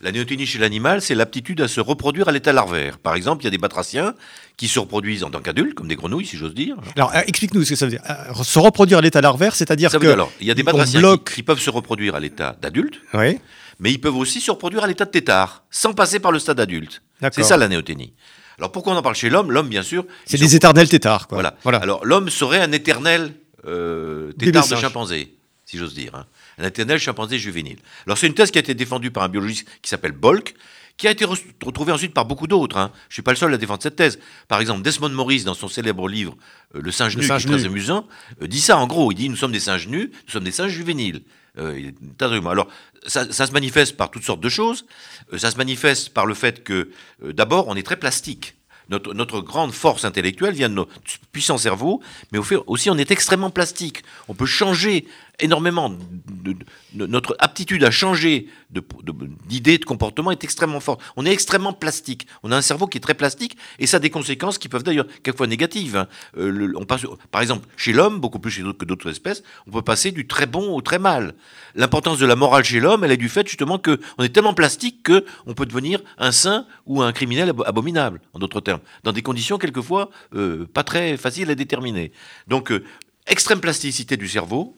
[0.00, 2.98] La néoténie chez l'animal, c'est l'aptitude à se reproduire à l'état larvaire.
[2.98, 4.14] Par exemple, il y a des batraciens
[4.58, 6.76] qui se reproduisent en tant qu'adultes, comme des grenouilles, si j'ose dire.
[6.96, 8.02] Alors, euh, explique-nous ce que ça veut dire.
[8.08, 10.62] Euh, se reproduire à l'état larvaire, c'est-à-dire veut que dire alors, il y a des
[10.62, 13.38] batraciens bloque- qui, qui peuvent se reproduire à l'état d'adulte, Oui.
[13.80, 16.60] mais ils peuvent aussi se reproduire à l'état de tétard, sans passer par le stade
[16.60, 17.02] adulte.
[17.32, 18.12] C'est ça la néoténie.
[18.58, 19.50] Alors pourquoi on en parle chez l'homme?
[19.50, 20.04] L'homme, bien sûr.
[20.26, 21.54] C'est des sont- éternels tétards, quoi.
[21.62, 21.78] Voilà.
[21.78, 23.32] Alors l'homme serait un éternel
[23.66, 25.34] euh, tétard de chimpanzé,
[25.66, 26.14] si j'ose dire.
[26.14, 26.24] hein.
[26.58, 27.78] Un éternel chimpanzé juvénile.
[28.06, 30.54] Alors c'est une thèse qui a été défendue par un biologiste qui s'appelle Bolk,
[30.96, 32.78] qui a été re- retrouvée ensuite par beaucoup d'autres.
[32.78, 32.90] hein.
[33.08, 34.18] Je ne suis pas le seul à défendre cette thèse.
[34.48, 36.34] Par exemple, Desmond Morris, dans son célèbre livre
[36.74, 37.66] euh, Le singe Le nu, singe qui est très nu.
[37.68, 38.06] amusant,
[38.40, 39.12] euh, dit ça en gros.
[39.12, 41.20] Il dit nous sommes des singes nus, nous sommes des singes juvéniles.
[41.58, 41.90] Euh.
[42.20, 42.68] Alors,
[43.06, 44.86] ça, ça se manifeste par toutes sortes de choses.
[45.32, 46.90] Euh, ça se manifeste par le fait que,
[47.22, 48.54] d'abord, on est très plastique.
[48.88, 50.92] Notre, notre grande force intellectuelle vient de notre
[51.32, 52.00] puissant cerveau,
[52.30, 54.04] mais au fait, aussi on est extrêmement plastique.
[54.28, 55.08] On peut changer
[55.40, 55.90] énormément.
[55.90, 61.00] de- notre aptitude à changer de- de- comportement est extrêmement forte.
[61.16, 62.26] On est extrêmement plastique.
[62.44, 64.84] On a un cerveau qui est très plastique et ça a des conséquences qui peuvent
[64.84, 66.06] d'ailleurs quelquefois négatives.
[66.38, 69.82] Euh, on passe, par exemple, chez l'homme, beaucoup plus chez que d'autres espèces, on peut
[69.82, 71.34] passer du très bon au très mal.
[71.74, 74.54] L'importance de la morale chez l'homme, elle est du fait justement que on est tellement
[74.54, 78.80] plastique que on peut devenir un saint ou un criminel abo- abominable, en d'autres termes,
[79.04, 82.12] dans des conditions quelquefois euh, pas très faciles à déterminer.
[82.46, 82.84] Donc, euh,
[83.26, 84.76] extrême plasticité du cerveau,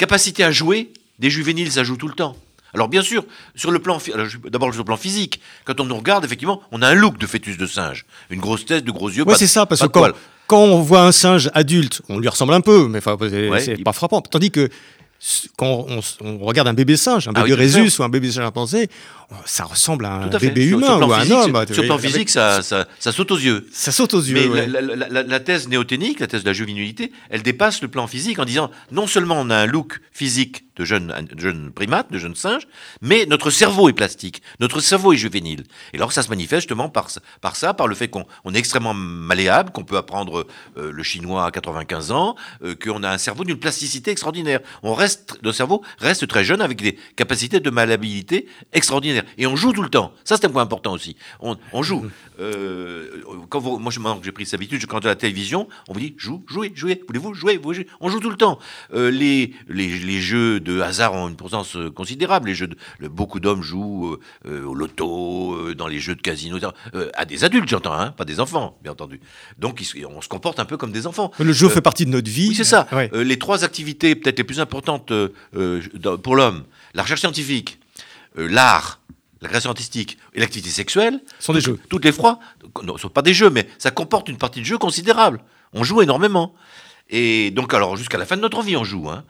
[0.00, 2.34] capacité à jouer, des juvéniles, ça joue tout le temps.
[2.72, 3.98] Alors bien sûr, sur le plan,
[4.50, 7.26] d'abord sur le plan physique, quand on nous regarde, effectivement, on a un look de
[7.26, 9.24] fœtus de singe, une grosse tête, de gros yeux.
[9.24, 10.08] De- c'est ça, parce que quand,
[10.46, 13.00] quand on voit un singe adulte, on lui ressemble un peu, mais
[13.50, 14.20] Ouais, c'est il- pas frappant.
[14.22, 14.68] Tandis que
[15.56, 15.86] quand
[16.22, 18.88] on, regarde un bébé singe, un Ah bébé oui, à Rhésus ou un bébé chimpanzé,
[19.46, 21.64] ça ressemble à un à bébé Sur- humain sur plan ou à un homme.
[21.66, 23.66] Sur, sur le plan physique, ça, ça, ça saute aux yeux.
[23.72, 24.34] ça saute aux yeux.
[24.34, 24.66] Mais ouais.
[24.66, 27.88] la, la- la- la- la thèse néoténique, la thèse de la juvénilité, elle dépasse le
[27.88, 31.72] plan physique en disant non seulement on a un look physique de jeune, de jeune
[31.72, 32.62] primate, de jeune singe,
[33.02, 35.64] mais notre cerveau est plastique, notre cerveau est juvénile.
[35.92, 38.54] Et alors ça se manifeste justement par, ça- par ça, par le fait qu'on on
[38.54, 40.46] est extrêmement malléable, qu'on peut apprendre
[40.78, 44.60] euh, le chinois à 95 ans, euh, qu'on a un cerveau d'une plasticité extraordinaire.
[44.82, 49.19] On reste, notre cerveau reste très jeune avec des capacités de malléabilité extraordinaires.
[49.38, 50.12] Et on joue tout le temps.
[50.24, 51.16] Ça c'est un point important aussi.
[51.40, 52.06] On, on joue.
[52.40, 55.68] Euh, quand vous- moi, je, maintenant que j'ai pris cette habitude, quand à la télévision,
[55.88, 58.58] on vous dit joue, jouez, jouez, voulez-vous jouer, vous jouez On joue tout le temps.
[58.94, 62.48] Euh, les, les, les jeux de hasard ont une présence euh, considérable.
[62.48, 66.58] Les jeux de- le- beaucoup d'hommes jouent euh, au loto, dans les jeux de casino,
[67.14, 69.20] à des adultes, j'entends, hein, pas des enfants, bien entendu.
[69.58, 71.30] Donc, ils on se comporte un peu comme des enfants.
[71.38, 72.48] Le jeu fait partie de notre vie.
[72.50, 72.86] Oui, c'est ça.
[72.92, 73.10] Ouais.
[73.24, 75.12] Les trois activités peut-être les plus importantes
[76.22, 77.78] pour l'homme, la recherche scientifique,
[78.38, 79.00] euh, l'art,
[79.40, 81.78] la création artistique et l'activité sexuelle, sont des jeux.
[81.88, 84.78] toutes les fois, ce sont pas des jeux, mais ça comporte une partie de jeu
[84.78, 85.40] considérable.
[85.72, 86.54] On joue énormément.
[87.08, 89.08] Et donc, alors, jusqu'à la fin de notre vie, on joue.
[89.10, 89.24] hein.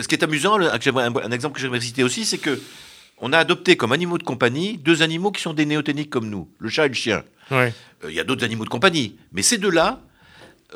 [0.00, 2.60] Ce qui est amusant, un, exemple que j'aimerais citer aussi, c'est que
[3.20, 6.48] on a adopté comme animaux de compagnie deux animaux qui sont des néoténiques comme nous,
[6.58, 7.24] le chat et le chien.
[7.50, 7.74] Ouais.
[8.04, 10.00] Euh, Il y a d'autres animaux de compagnie, mais ces deux-là,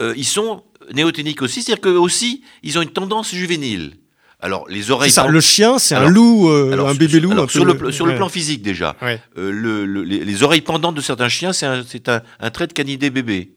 [0.00, 3.94] euh, ils sont néoténiques aussi, c'est-à-dire qu'eux aussi, ils ont une tendance juvénile.
[4.42, 5.10] Alors, les oreilles...
[5.12, 5.26] ça.
[5.28, 7.30] Le chien, c'est un loup, euh, alors, un bébé loup.
[7.30, 9.20] alors, un peu- sur, le, sur le plan physique déjà, Ouais.
[9.38, 12.66] euh, le- le- les, les oreilles pendantes de certains chiens, c'est un, un- un trait
[12.66, 13.52] de canidé bébé.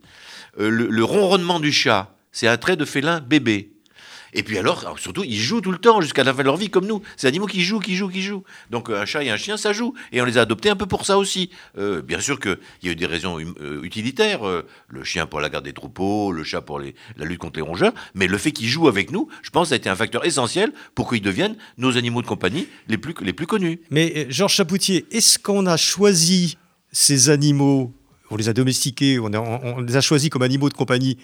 [0.60, 3.72] Euh, le, le ronronnement du chat, c'est un trait de félin bébé.
[4.36, 6.58] Et puis alors, alors, surtout, ils jouent tout le temps jusqu'à la fin de leur
[6.58, 7.02] vie comme nous.
[7.16, 8.44] C'est des animaux qui jouent, qui jouent, qui jouent.
[8.70, 9.94] Donc euh, un chat et un chien, ça joue.
[10.12, 11.50] Et on les a adoptés un peu pour ça aussi.
[11.78, 14.42] Euh, bien sûr qu'il y a eu des raisons hum- euh, utilitaires.
[14.90, 17.94] le chien pour la garde des troupeaux, le chat pour la lutte contre les rongeurs.
[18.14, 21.10] Mais le fait qu'ils jouent avec nous, je pense, a été un facteur essentiel pour
[21.10, 23.80] qu'ils deviennent nos animaux de compagnie les plus, les plus connus.
[23.90, 26.58] Mais Georges Chapoutier, est-ce qu'on a choisi
[26.92, 27.94] ces animaux,
[28.32, 31.18] on les a domestiqués, on les a choisis comme animaux de compagnie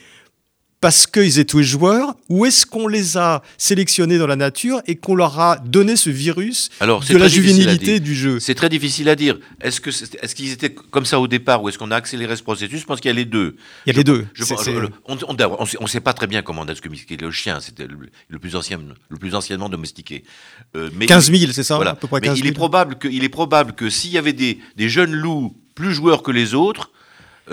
[0.82, 5.14] parce qu'ils étaient joueurs, ou est-ce qu'on les a sélectionnés dans la nature et qu'on
[5.16, 8.40] leur a donné ce virus Alors, de la juvénilité du jeu?
[8.40, 9.38] C'est très difficile à dire.
[9.62, 9.92] Est-ce que
[10.34, 12.80] qu'ils étaient comme ça au départ ou est-ce qu'on a accéléré ce processus?
[12.82, 13.56] Je pense qu'il y a les deux.
[13.86, 14.26] Il y a les deux.
[14.34, 17.60] Je le- on ne sait pas très bien comment on a domestiqué le chien.
[17.62, 20.24] C'était le, le plus ancien, le plus anciennement domestiqué.
[20.76, 21.92] Euh, mais 15 000, c'est ça voilà.
[21.92, 22.52] À peu près Mais 15 il 000.
[22.52, 25.94] est probable que, il est probable que s'il y avait des, des jeunes loups plus
[25.94, 26.90] joueurs que les autres,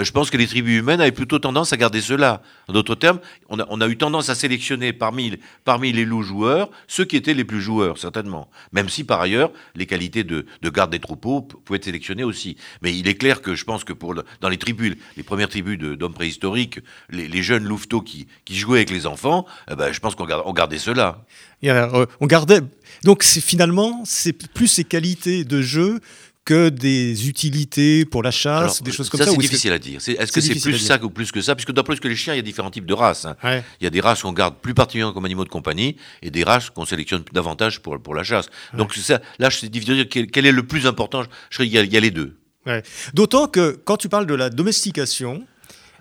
[0.04, 2.42] je pense que les tribus humaines avaient plutôt tendance à garder cela.
[2.68, 7.04] En d'autres termes, on a, eu tendance à sélectionner parmi, parmi les loups joueurs ceux
[7.04, 8.50] qui étaient les plus joueurs, certainement.
[8.72, 12.56] Même si par ailleurs, les qualités de, de garde des troupeaux pouvaient être sélectionnées aussi.
[12.82, 15.78] Mais il est clair que je pense que pour dans les tribus, les premières tribus
[15.78, 16.80] d'hommes préhistoriques,
[17.10, 20.52] les, jeunes louveteaux qui, jouaient avec les enfants, eh ben, je pense qu'on gar- on
[20.52, 21.24] gardait cela.
[21.64, 22.60] Euh, on gardait.
[23.04, 26.00] Donc finalement, c'est plus ces qualités de jeu
[26.48, 29.32] que des utilités pour la chasse, Alors, des choses comme ça, ça.
[29.32, 29.98] c'est difficile à dire.
[29.98, 31.54] Est-ce que c'est plus ça ou plus que ça?
[31.54, 33.26] Puisque d'après ce que les chiens, il y a différents types de races.
[33.26, 33.36] hein.
[33.44, 33.62] Ouais.
[33.80, 36.44] Il y a des races qu'on garde plus particulièrement comme animaux de compagnie et des
[36.44, 38.46] races qu'on sélectionne davantage pour, pour la chasse.
[38.72, 41.22] Donc ça, là, c'est difficile de dire quel, quel est le plus important?
[41.50, 42.38] Je qu'il y, a- il y a les deux.
[42.64, 42.82] Ouais.
[43.12, 45.44] D'autant que quand tu parles de la domestication,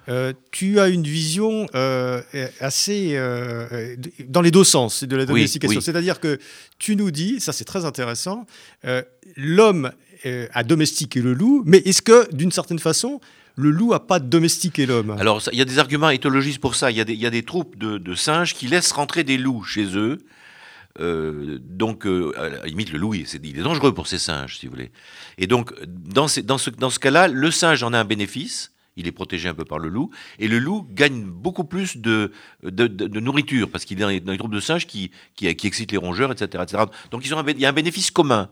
[0.09, 2.21] euh, tu as une vision euh,
[2.61, 3.95] assez euh,
[4.29, 5.81] dans les deux sens de la domestication.
[5.81, 6.39] C'est-à-dire que
[6.79, 8.45] tu nous dis, ça c'est très intéressant,
[9.35, 9.91] l'homme
[10.53, 13.19] a domestiqué le loup, mais est-ce que d'une certaine façon,
[13.55, 15.11] le loup n'a pas domestiqué l'homme?
[15.19, 16.91] Alors, il y a des arguments éthologistes pour ça.
[16.91, 20.19] Il y, a des troupes de, singes qui laissent rentrer des loups chez eux.
[20.99, 24.91] donc, à la limite, le loup, il est dangereux pour ces singes, si vous voulez.
[25.37, 29.11] Et donc, dans, dans ce, dans cas-là, le singe en a un bénéfice il est
[29.11, 32.31] protégé un peu par le loup, et le loup gagne beaucoup plus de,
[32.63, 36.63] nourriture, parce qu'il est dans les, troupes de singes qui, qui, excitent les rongeurs, etc.
[36.63, 36.83] etc.
[37.11, 38.49] Donc il y a un bénéfice commun.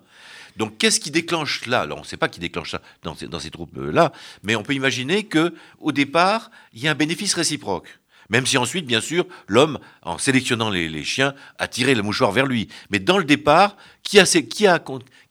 [0.58, 1.82] Donc qu'est-ce qui déclenche là?
[1.82, 4.12] Alors on ne sait pas qui déclenche ça dans ces, troupes-là,
[4.44, 8.00] mais on peut imaginer que au départ, il y a un bénéfice réciproque.
[8.30, 12.48] Même si ensuite, bien sûr, l'homme, en sélectionnant les, chiens, a tiré le mouchoir vers
[12.48, 12.70] lui.
[12.90, 14.80] Mais dans le départ, qui a, qui a,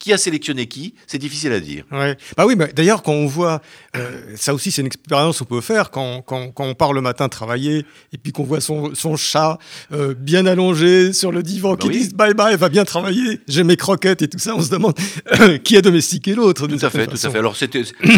[0.01, 0.95] qui a sélectionné qui?
[1.07, 1.85] C'est difficile à dire.
[1.93, 2.17] Ouais.
[2.37, 3.63] Bah oui, d'ailleurs, quand on voit,
[3.97, 7.01] euh, ça aussi c'est une expérience qu'on peut faire, quand, quand, quand, on part le
[7.01, 9.59] matin travailler et puis qu'on voit son, son chat
[9.93, 13.63] euh, bien allongé sur le divan bah qui dit bye bye, va bien travailler, j'ai
[13.63, 14.95] mes croquettes et tout ça, on se demande
[15.63, 16.67] qui a domestiqué l'autre.
[16.67, 17.39] Tout à fait, tout à fait.
[17.39, 17.67] Alors ça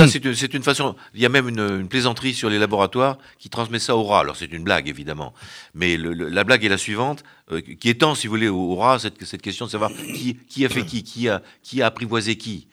[0.08, 3.94] c'est une façon, il y a même une, plaisanterie sur les laboratoires qui transmet ça
[3.94, 4.20] au rat.
[4.20, 5.34] Alors c'est une blague évidemment,
[5.74, 9.24] mais la blague est la suivante, euh, qui étend, si vous voulez, au, rat cette,
[9.24, 12.66] cette, question de savoir qui, qui a fait qui, qui a, qui a apprivoisé qui.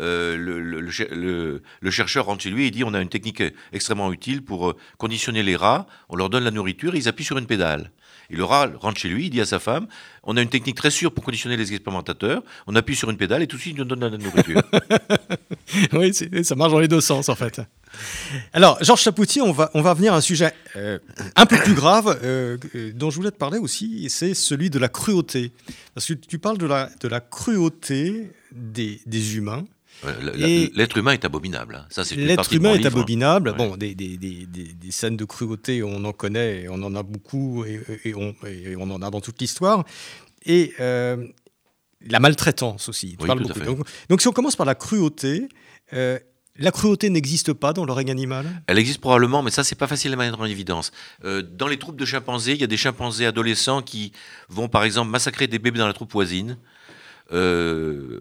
[0.00, 4.44] Euh, le, le, chercheur rentre chez lui et dit on a une technique extrêmement utile
[4.44, 7.90] pour euh, conditionner les rats, on leur donne la nourriture, ils appuient sur une pédale.
[8.36, 9.86] Rat rentre chez lui, il dit à sa femme
[10.30, 13.42] on a une technique très sûre pour conditionner les expérimentateurs, on appuie sur une pédale
[13.42, 14.60] et tout de suite, il nous donne la nourriture.
[15.94, 16.12] oui,
[16.44, 17.62] ça marche dans les deux sens en fait.
[18.52, 20.98] Alors, Georges Chapoutier, on va, on va venir à un sujet euh,
[21.34, 22.18] un peu plus grave
[22.94, 25.52] dont je voulais te parler aussi, c'est celui de la cruauté.
[25.94, 29.64] Parce que tu parles de la, de la cruauté des, des humains.
[30.34, 31.76] L'être humain est abominable.
[31.76, 31.86] Hein.
[31.90, 33.54] Ça, L'être humain est abominable.
[33.56, 37.64] Bon, des, des, des, des, scènes de cruauté, on en connaît, on en a beaucoup,
[37.64, 39.84] et, et, on, et on, en a dans toute l'histoire.
[40.44, 41.26] Et euh,
[42.06, 43.16] la maltraitance aussi.
[43.16, 45.48] Donc, donc, si on commence par la cruauté,
[45.92, 46.18] euh,
[46.56, 48.46] la cruauté n'existe pas dans le règne animal?
[48.66, 50.90] Elle existe probablement, mais ça, c'est pas facile à mettre en évidence.
[51.24, 54.12] Euh, dans les troupes de chimpanzés, il y a des chimpanzés adolescents qui
[54.48, 56.58] vont, par exemple, massacrer des bébés dans la troupe voisine.
[57.32, 58.20] Euh,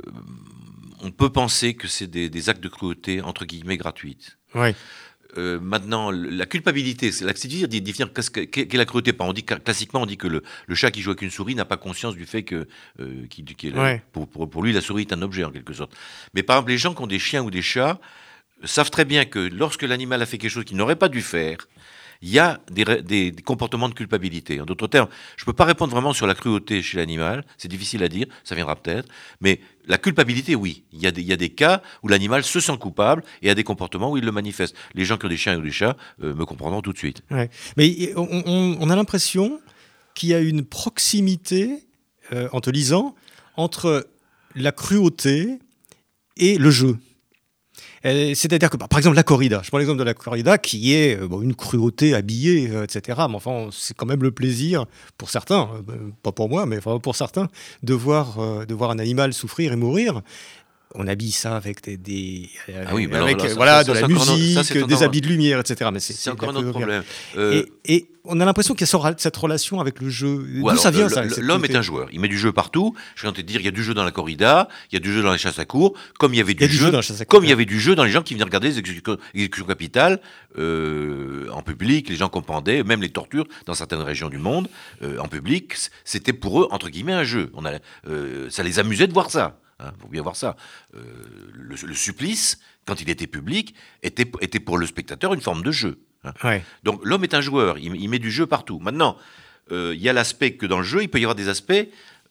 [1.01, 4.37] on peut penser que c'est des, actes de cruauté entre guillemets gratuites.
[5.37, 9.13] Euh, maintenant, la culpabilité, c'est de définir qu'est la cruauté?
[9.19, 10.41] On dit classiquement, on dit que le,
[10.73, 12.67] chat qui joue avec une souris n'a pas conscience du fait que,
[12.99, 15.95] euh, pour, lui, la souris est un objet en quelque sorte.
[16.33, 17.99] Mais par exemple, les gens qui ont des chiens ou des chats
[18.63, 21.57] savent très bien que lorsque l'animal a fait quelque chose qu'il n'aurait pas dû faire,
[22.21, 24.59] il y a des, comportements de culpabilité.
[24.61, 27.67] En d'autres termes, je ne peux pas répondre vraiment sur la cruauté chez l'animal, c'est
[27.67, 29.07] difficile à dire, ça viendra peut-être,
[29.41, 30.83] mais la culpabilité, oui.
[30.91, 34.17] Il y, a des, cas où l'animal se sent coupable et a des comportements où
[34.17, 34.75] il le manifeste.
[34.93, 37.21] Les gens qui ont des chiens ou des chats euh, me comprendront tout de suite.
[37.77, 39.61] Mais on, a l'impression
[40.13, 41.87] qu'il y a une proximité,
[42.33, 43.15] euh, en te lisant,
[43.55, 44.07] entre
[44.55, 45.59] la cruauté
[46.35, 46.97] et le jeu.
[48.07, 51.19] Euh, c'est-à-dire que, par exemple, la corrida, je prends l'exemple de la corrida qui est
[51.19, 53.19] euh, une cruauté habillée, euh, etc.
[53.29, 54.85] Mais enfin, c'est quand même le plaisir
[55.17, 55.69] pour certains,
[56.23, 57.49] pas pour moi, mais pour certains,
[57.83, 60.21] de voir, de voir un animal souffrir et mourir
[60.97, 65.27] on habille ça avec des, ah oui, avec, voilà, de la musique, des habits de
[65.27, 65.89] lumière, etc.
[65.93, 67.03] Mais c'est encore un autre problème.
[67.85, 70.45] Et, on a l'impression qu'il y a cette relation avec le jeu.
[70.55, 72.09] D'où ça vient ça L'homme est un joueur.
[72.11, 72.93] Il met du jeu partout.
[73.15, 74.97] Je viens de te dire, il y a du jeu dans la corrida, il y
[74.97, 76.99] a du jeu dans les chasses à cours, comme il y avait du, jeu, dans
[77.27, 79.17] comme il y avait du jeu dans les gens qui venaient regarder les exécutions,
[79.65, 80.19] capitales
[80.57, 84.67] euh, en public, les gens comprenaient, même les tortures dans certaines régions du monde
[85.03, 87.49] euh, en public, c'était pour eux entre guillemets un jeu.
[87.53, 87.73] On a,
[88.09, 89.57] euh, ça les amusait de voir ça.
[89.79, 90.55] Il hein, faut bien voir ça.
[90.95, 91.01] Euh,
[91.53, 95.99] le, supplice, quand il était public, était, était pour le spectateur une forme de jeu.
[96.23, 96.61] Hein.
[96.83, 98.79] Donc l'homme est un joueur, il, met du jeu partout.
[98.79, 99.17] Maintenant,
[99.71, 101.87] euh, il y a l'aspect que dans le jeu, il peut y avoir des aspects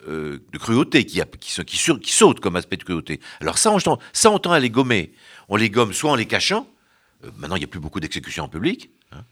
[0.07, 3.21] euh, de cruauté qui, qui, qui, qui, sautent comme aspect de cruauté.
[3.39, 3.79] Alors ça, on,
[4.11, 5.13] ça, on tend à les gommer.
[5.47, 6.69] On les gomme soit en les cachant,
[7.37, 9.23] maintenant il n'y a plus beaucoup d'exécutions en public, hein,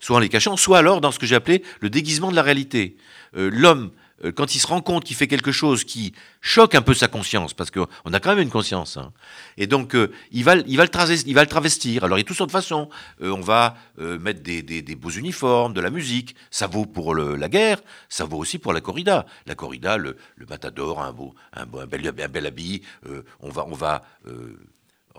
[0.00, 2.42] soit en les cachant, soit alors dans ce que j'ai appelé le déguisement de la
[2.42, 2.96] réalité.
[3.34, 3.90] L'homme
[4.34, 7.54] quand il se rend compte qu'il fait quelque chose qui choque un peu sa conscience,
[7.54, 9.12] parce qu'on a quand même une conscience, hein,
[9.56, 12.04] et donc euh, il, va, il, va le travestir, il va le travestir.
[12.04, 12.88] Alors il y a toutes sortes de façons.
[13.22, 16.34] Euh, on va mettre des, beaux uniformes, de la musique.
[16.50, 19.26] Ça vaut pour la guerre, ça vaut aussi pour la corrida.
[19.46, 20.16] La corrida, le,
[20.48, 22.82] matador, un, beau, un, bel, un bel habit.
[23.40, 24.02] on va, on va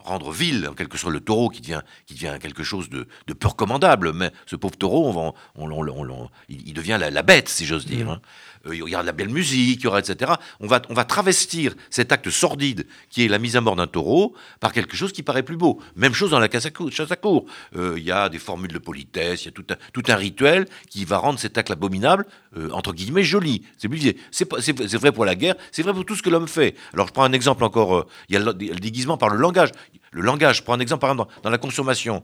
[0.03, 3.47] rendre vil, en quelque sorte, le taureau qui devient, qui devient quelque chose de, peu
[3.47, 4.13] recommandable.
[4.13, 8.09] Mais ce pauvre taureau, on, il, devient la, bête, si j'ose dire.
[8.09, 8.21] Hein.
[8.67, 10.33] Euh, il y aura de la belle musique, etc.
[10.59, 13.87] On va, on va travestir cet acte sordide qui est la mise à mort d'un
[13.87, 15.81] taureau par quelque chose qui paraît plus beau.
[15.95, 16.65] Même chose dans la chasse
[17.11, 17.45] à cour.
[17.75, 20.15] Euh, il y a des formules de politesse, il y a tout un, tout un
[20.15, 22.25] rituel qui va rendre cet acte abominable,
[22.57, 23.63] euh, entre guillemets, joli.
[23.77, 26.75] C'est vrai pour la guerre, c'est vrai pour tout ce que l'homme fait.
[26.93, 29.69] Alors je prends un exemple encore, il y a le, déguisement par le langage.
[30.11, 32.23] Le langage, je prends un exemple par exemple dans, la consommation.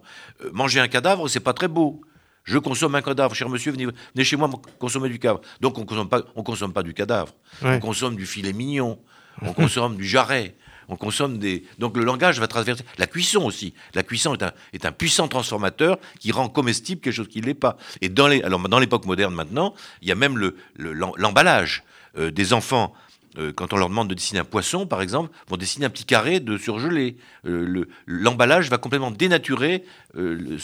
[0.52, 2.02] manger un cadavre, c'est pas très beau.
[2.46, 5.41] Je consomme un cadavre, cher monsieur, venez, chez moi consommer du cadavre.
[5.62, 9.00] Donc on ne consomme, pas, consomme pas du cadavre, on consomme du filet mignon,
[9.41, 10.56] on consomme du jarret,
[10.88, 11.66] on consomme des...
[11.80, 12.84] Donc le langage va traverser...
[13.00, 13.74] La cuisson aussi.
[13.96, 17.48] La cuisson est un, est un puissant transformateur qui rend comestible quelque chose qui ne
[17.48, 17.78] l'est pas.
[18.02, 19.74] Et dans l'époque moderne maintenant,
[20.04, 20.38] il y a même
[20.78, 21.84] l'emballage.
[21.88, 22.93] Le, euh, des enfants
[23.38, 26.06] euh, quand on leur demande de dessiner un poisson, par exemple, vont dessiner un petit
[26.06, 27.18] carré de surgelé.
[27.46, 29.84] Euh, l'emballage va complètement dénaturer
[30.18, 30.58] euh,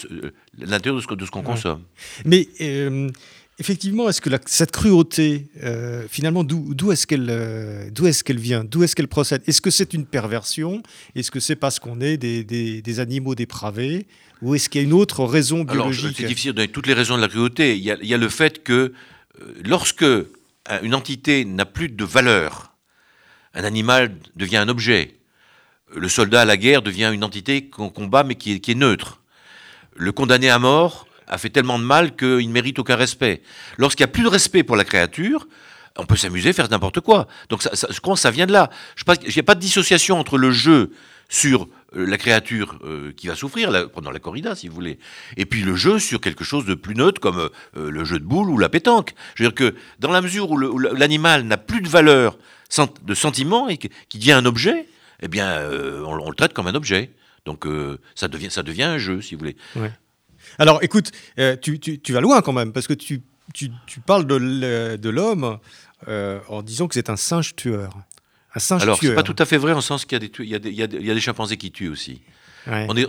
[0.57, 1.81] l'intérieur de ce, qu'on consomme.
[2.25, 2.47] Mais
[3.59, 5.47] effectivement, est-ce que cette cruauté,
[6.09, 8.63] finalement, d'où est-ce qu'elle est qu'elle vient?
[8.63, 9.43] D'où est-ce qu'elle procède?
[9.47, 10.81] Est-ce que c'est une perversion?
[11.15, 14.07] Est-ce que c'est parce qu'on est des, animaux dépravés?
[14.41, 16.15] Ou est-ce qu'il y a une autre raison biologique?
[16.17, 17.77] C'est difficile de donner toutes les raisons de la cruauté.
[17.77, 18.93] Il y a, il y a le fait que
[19.63, 20.05] lorsque
[20.81, 22.71] une entité n'a plus de valeur,
[23.53, 25.17] un animal devient un objet.
[25.93, 29.21] Le soldat à la guerre devient une entité qu'on combat mais qui est, neutre.
[29.95, 33.41] Le condamné à mort a fait tellement de mal qu'il ne mérite aucun respect.
[33.77, 35.47] Lorsqu'il n'y a plus de respect pour la créature,
[35.97, 37.27] on peut s'amuser, faire n'importe quoi.
[37.49, 38.69] Donc ça, je pense que ça vient de là.
[38.95, 40.91] Je n'y a pas de dissociation entre le jeu
[41.27, 44.97] sur la créature euh, qui va souffrir pendant la corrida, si vous voulez,
[45.37, 48.23] et puis le jeu sur quelque chose de plus neutre comme euh, le jeu de
[48.23, 49.13] boules ou la pétanque.
[49.35, 52.37] Je veux dire que dans la mesure où l'animal n'a plus de valeur
[53.03, 54.87] de sentiment et qui devient un objet,
[55.21, 55.69] eh bien,
[56.05, 57.11] on, le traite comme un objet.
[57.45, 57.67] Donc
[58.15, 59.57] ça, devient, un jeu, si vous voulez.
[60.57, 61.11] Alors écoute,
[61.61, 63.21] tu, vas loin quand même, parce que tu
[64.05, 65.59] parles de l'homme
[66.07, 67.93] en disant que c'est un singe tueur.
[68.53, 71.71] Alors, c'est pas tout à fait vrai en sens qu'il y, a des chimpanzés qui
[71.71, 72.21] tuent aussi.
[72.67, 73.07] On est,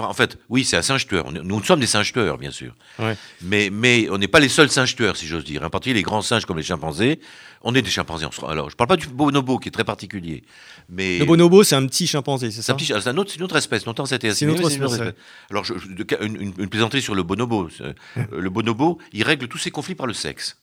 [0.00, 1.30] en fait, oui, c'est un singe tueur.
[1.30, 2.74] Nous sommes des singes tueurs, bien sûr.
[3.42, 5.62] Mais, mais on n'est pas les seuls singes tueurs, si j'ose dire.
[5.62, 7.20] En particulier les grands singes comme les chimpanzés.
[7.62, 8.26] On est des chimpanzés.
[8.48, 10.42] Alors, je ne parle pas du bonobo qui est très particulier.
[10.88, 13.84] Mais le bonobo, c'est un petit chimpanzé, c'est ça C'est un autre, une autre espèce.
[13.84, 15.14] Longtemps, c'était C'est une, autre espèce.
[15.50, 15.74] Alors, je,
[16.22, 17.68] une, une, plaisanterie sur le bonobo.
[18.32, 20.56] le bonobo, il règle tous ses conflits par le sexe.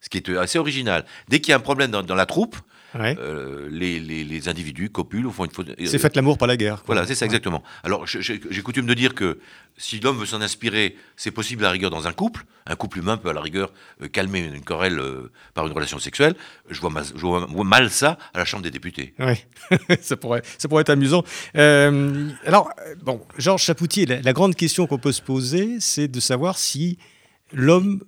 [0.00, 1.04] Ce qui est assez original.
[1.28, 2.56] Dès qu'il y a un problème dans la troupe,
[2.96, 5.68] euh, les, individus copulent, font une faute.
[5.78, 6.82] C'est euh, fait l'amour, pas la guerre.
[6.86, 7.62] Voilà, c'est ça exactement.
[7.82, 9.38] Alors j'ai coutume de dire que
[9.76, 12.44] si l'homme veut s'en inspirer, c'est possible à la rigueur dans un couple.
[12.66, 13.72] Un couple humain peut à la rigueur
[14.02, 15.00] euh, calmer une querelle
[15.54, 16.34] par une relation sexuelle.
[16.68, 19.14] Je vois, mal, je vois, mal ça à la Chambre des députés.
[19.18, 19.34] Oui,
[20.00, 21.24] ça, pourrait, ça pourrait être amusant.
[21.54, 22.70] alors,
[23.02, 26.98] bon, Georges Chapoutier, la grande question qu'on peut se poser, c'est de savoir si
[27.52, 28.02] l'homme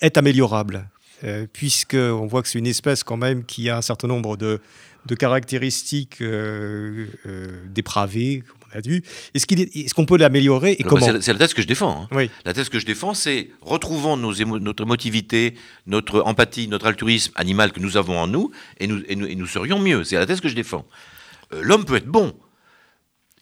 [0.00, 0.88] est améliorable.
[1.24, 4.60] Euh, puisqu'on voit que c'est une espèce quand même qui a un certain nombre de,
[5.18, 9.02] caractéristiques euh, euh, dépravées, comme on a dit.
[9.34, 12.06] Est-ce qu'on peut l'améliorer et comment C'est la thèse que je défends.
[12.12, 12.26] Hein.
[12.44, 15.54] La thèse que je défends, c'est retrouvons nos notre émotivité,
[15.86, 19.78] notre empathie, notre altruisme animal que nous avons en nous, et nous, et nous, serions
[19.78, 20.04] mieux.
[20.04, 20.84] C'est la thèse que je défends.
[21.50, 22.34] L'homme peut être bon.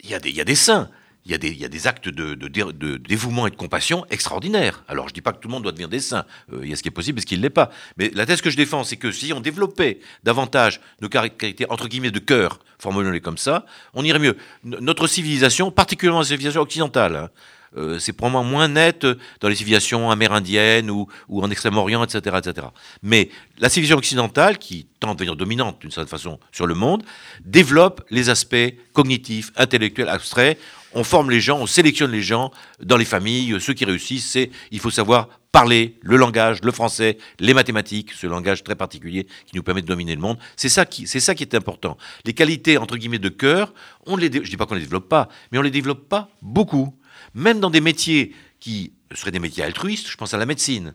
[0.05, 0.91] Il y a des, il y a des saints
[1.27, 4.85] il y, a des, actes de, de, dévouement et de compassion extraordinaires.
[4.89, 6.27] Alors, je ne dis pas que tout le monde doit devenir des saints.
[6.53, 7.71] Euh, il y a ce qui est possible et ce qui ne l'est pas.
[7.97, 11.89] Mais la thèse que je défends, c'est que si on développait davantage nos caractéristiques, entre
[11.89, 13.65] guillemets, de cœur, formulons-les comme ça,
[13.95, 14.37] on irait mieux.
[14.65, 17.31] notre civilisation, particulièrement la civilisation occidentale, hein,
[17.77, 19.07] euh, c'est probablement moins net
[19.41, 22.67] dans les civilisations amérindiennes ou, ou en Extrême-Orient, etc., etc.
[23.03, 27.03] Mais la civilisation occidentale, qui tend à devenir dominante d'une certaine façon sur le monde,
[27.45, 30.59] développe les aspects cognitifs, intellectuels, abstraits
[30.95, 33.57] on forme les gens, on sélectionne les gens dans les familles.
[33.61, 38.27] Ceux qui réussissent, c'est il faut savoir parler le langage, le français, les mathématiques, ce
[38.27, 40.39] langage très particulier qui nous permet de dominer le monde.
[40.57, 41.97] C'est ça qui, est important.
[42.25, 43.73] Les qualités entre guillemets de cœur,
[44.07, 46.99] on les, je dis pas qu'on les développe pas, mais on les développe pas beaucoup.
[47.35, 50.95] Même dans des métiers qui seraient des métiers altruistes, je pense à la médecine.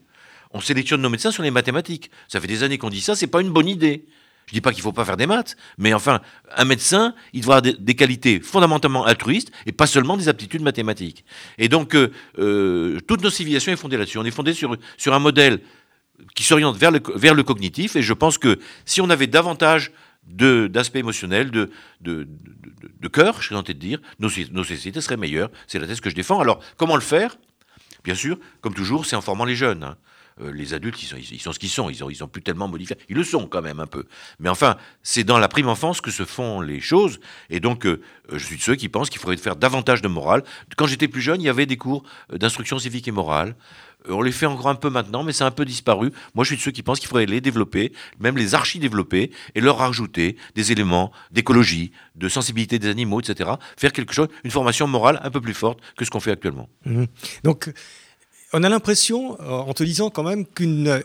[0.51, 2.09] On sélectionne nos médecins sur les mathématiques.
[2.27, 4.07] Ça fait des années qu'on dit ça, c'est pas une bonne idée.
[4.49, 6.21] Je dis pas qu'il faut pas faire des maths, mais enfin,
[6.57, 11.23] un médecin, il doit avoir des, qualités fondamentalement altruistes et pas seulement des aptitudes mathématiques.
[11.59, 14.17] Et donc, euh, euh, toute nos civilisations est fondée là-dessus.
[14.17, 15.59] On est fondé sur, sur un modèle
[16.33, 19.91] qui s'oriente vers le, vers le cognitif, et je pense que si on avait davantage
[20.25, 21.69] d'aspects émotionnels, de,
[22.01, 22.27] de,
[22.99, 25.51] de, cœur, je suis tenté de dire, nos, nos sociétés seraient meilleures.
[25.67, 26.39] C'est la thèse que je défends.
[26.39, 27.37] Alors, comment le faire?
[28.03, 29.83] Bien sûr, comme toujours, c'est en formant les jeunes.
[29.83, 29.95] Hein.
[30.41, 31.89] Euh, les adultes, ils sont, ils sont ce qu'ils sont.
[31.89, 32.97] Ils ont, ils plus tellement modifié.
[33.09, 34.05] Ils le sont quand même un peu.
[34.39, 37.19] Mais enfin, c'est dans la prime enfance que se font les choses.
[37.49, 40.43] Et donc, euh, je suis de ceux qui pensent qu'il faudrait faire davantage de morale.
[40.77, 43.55] Quand j'étais plus jeune, il y avait des cours d'instruction civique et morale.
[44.07, 46.11] On les fait encore un peu maintenant, mais c'est un peu disparu.
[46.33, 49.61] Moi, je suis de ceux qui pensent qu'il faudrait les développer, même les archi-développer, et
[49.61, 53.51] leur rajouter des éléments d'écologie, de sensibilité des animaux, etc.
[53.77, 56.69] Faire quelque chose, une formation morale un peu plus forte que ce qu'on fait actuellement.
[56.85, 57.05] Mmh.
[57.43, 57.71] Donc,
[58.53, 61.01] on a l'impression, euh, en te disant quand même, qu'une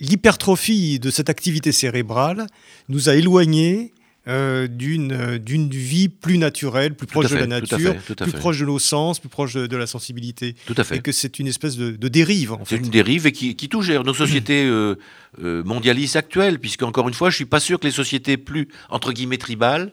[0.00, 2.46] l'hypertrophie de cette activité cérébrale
[2.88, 3.92] nous a éloignés
[4.28, 8.78] euh, d'une d'une vie plus naturelle, plus proche de la nature, plus proche de nos
[8.78, 10.54] sens, plus proche de, la sensibilité.
[10.66, 10.96] Tout à fait.
[10.96, 12.56] Et que c'est une espèce de, dérive.
[12.66, 14.96] C'est une dérive et qui, qui touche nos sociétés euh,
[15.38, 19.12] mondialistes actuelles, puisque encore une fois, je suis pas sûr que les sociétés plus entre
[19.12, 19.92] guillemets tribales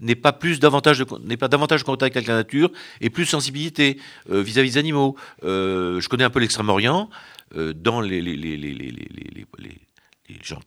[0.00, 2.70] n'est pas plus davantage n'est pas davantage contact avec la nature
[3.00, 3.98] et plus sensibilité
[4.30, 5.16] euh, vis-à-vis des animaux.
[5.44, 7.08] Euh, je connais un peu l'Extrême-Orient
[7.56, 10.60] euh, dans les les, les, les, les, gens,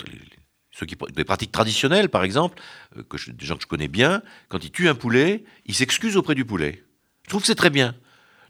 [0.72, 2.62] ceux qui des pratiques traditionnelles par exemple
[3.10, 6.36] que des gens que je connais bien quand ils tuent un poulet ils s'excusent auprès
[6.36, 6.84] du poulet.
[7.24, 7.96] Je trouve que c'est très bien.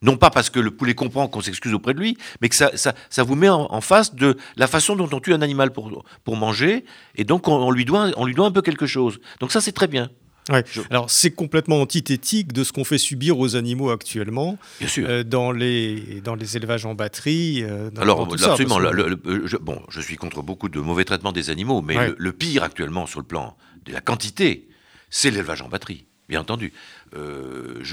[0.02, 2.76] Non pas parce que le poulet comprend qu'on s'excuse auprès de lui, mais que ça,
[2.78, 6.06] ça, ça vous met en, face de la façon dont on tue un animal pour,
[6.24, 9.20] pour manger, et donc on, lui doit, on lui doit un peu quelque chose.
[9.42, 10.10] Donc ça, c'est très bien.
[10.90, 14.58] Alors c'est complètement antithétique de ce qu'on fait subir aux animaux actuellement
[14.98, 17.64] euh, dans, les, dans les élevages en batterie.
[17.64, 18.80] Euh, Alors absolument.
[18.80, 23.06] je, bon, je suis contre beaucoup de mauvais traitements des animaux, mais le, pire actuellement
[23.06, 24.68] sur le plan de la quantité,
[25.10, 26.72] c'est l'élevage en batterie bien entendu.
[27.16, 27.84] Euh,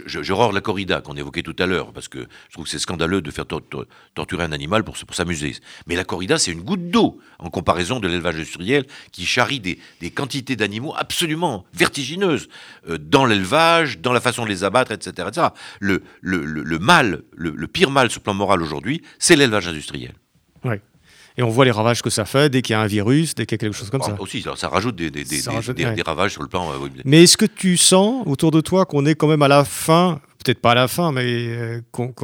[0.52, 3.30] la corrida qu'on évoquait tout à l'heure, parce que je trouve que c'est scandaleux de
[3.30, 5.56] faire torturer un animal pour, s'amuser.
[5.86, 9.78] Mais la corrida, c'est une goutte d'eau en comparaison de l'élevage industriel qui charrie des,
[10.10, 12.48] quantités d'animaux absolument vertigineuses
[12.88, 15.28] euh, dans l'élevage, dans la façon de les abattre, etc.
[15.28, 15.48] etc.
[15.80, 16.02] Le,
[16.78, 20.12] mal, le, pire mal sur le plan moral aujourd'hui, c'est l'élevage industriel.
[21.38, 23.44] Et on voit les ravages que ça fait dès qu'il y a un virus, dès
[23.44, 24.16] qu'il y a quelque chose comme ça.
[24.18, 25.10] Aussi, ça rajoute des,
[26.04, 26.70] ravages sur le plan.
[26.70, 29.64] Euh, mais est-ce que tu sens autour de toi qu'on est quand même à la
[29.64, 32.14] fin, peut-être pas à la fin, mais euh, qu'on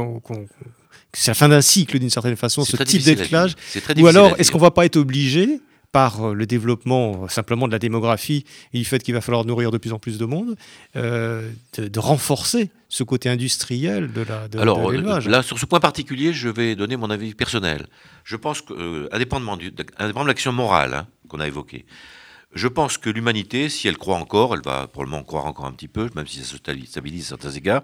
[1.14, 3.54] c'est la fin d'un cycle d'une certaine façon, ce type d'élevage
[3.98, 5.60] Ou alors, est-ce qu'on va pas être obligé
[5.92, 9.70] par euh, le développement simplement de la démographie et du fait qu'il va falloir nourrir
[9.70, 10.56] de plus en plus de monde,
[10.94, 16.50] de, renforcer ce côté industriel de la de, Alors, là, sur ce point particulier, je
[16.50, 17.86] vais donner mon avis personnel.
[18.22, 21.86] Je pense que, euh, indépendamment, de l'action morale hein, qu'on a évoquée,
[22.54, 25.88] je pense que l'humanité, si elle croit encore, elle va probablement croire encore un petit
[25.88, 27.82] peu, même si ça se stabilise à certains égards,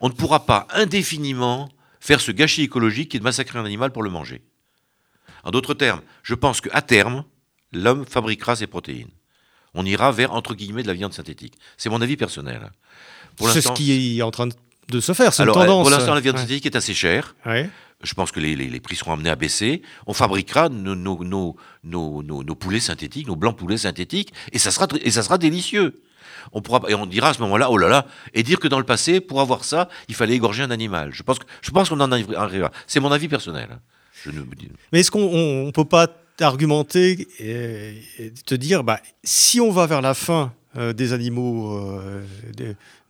[0.00, 1.68] on ne pourra pas indéfiniment
[2.00, 4.42] faire ce gâchis écologique qui est de massacrer un animal pour le manger.
[5.44, 7.24] En d'autres termes, je pense qu'à terme,
[7.72, 9.10] l'homme fabriquera ses protéines.
[9.74, 11.54] On ira vers, entre guillemets, de la viande synthétique.
[11.76, 12.70] C'est mon avis personnel.
[13.40, 14.48] C'est ce qui est en train
[14.88, 15.82] de se faire, c'est une tendance.
[15.82, 17.34] Pour l'instant, la viande synthétique est assez chère.
[18.02, 19.82] Je pense que les, prix seront amenés à baisser.
[20.06, 25.10] On fabriquera nos, nos, nos, poulets synthétiques, nos blancs poulets synthétiques, et ça sera, et
[25.10, 26.02] ça sera délicieux.
[26.52, 28.78] On pourra, et on dira à ce moment-là, oh là là, et dire que dans
[28.78, 31.10] le passé, pour avoir ça, il fallait égorger un animal.
[31.12, 32.72] Je pense, que, je pense qu'on en arrivera.
[32.88, 33.78] C'est mon avis personnel.
[34.24, 34.42] Je ne...
[34.92, 36.08] Mais est-ce qu'on ne peut pas
[36.40, 42.22] argumenter et, te dire, bah, si on va vers la fin euh, des animaux euh,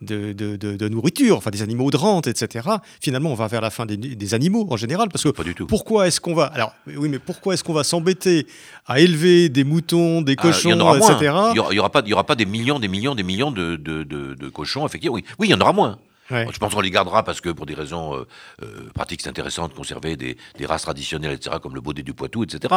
[0.01, 2.69] de, de, nourriture, enfin des animaux de rente, etc.
[3.01, 5.67] Finalement, on va vers la fin des, animaux en général, parce que Pas du tout.
[5.67, 8.49] pourquoi est-ce qu'on va alors oui, mais pourquoi est-ce qu'on va s'embêter
[8.87, 11.33] à élever des moutons, des ah, cochons, etc.
[11.53, 14.49] Il y aura, pas, il y aura pas des millions, des millions, des millions de,
[14.53, 15.15] cochons, effectivement.
[15.15, 15.99] Oui, oui, il y en aura moins.
[16.31, 18.27] Je pense qu'on les gardera parce que pour des raisons euh,
[18.63, 22.45] euh, pratiques, c'est intéressant de conserver des, races traditionnelles, etc., comme le baudet du Poitou,
[22.45, 22.75] etc.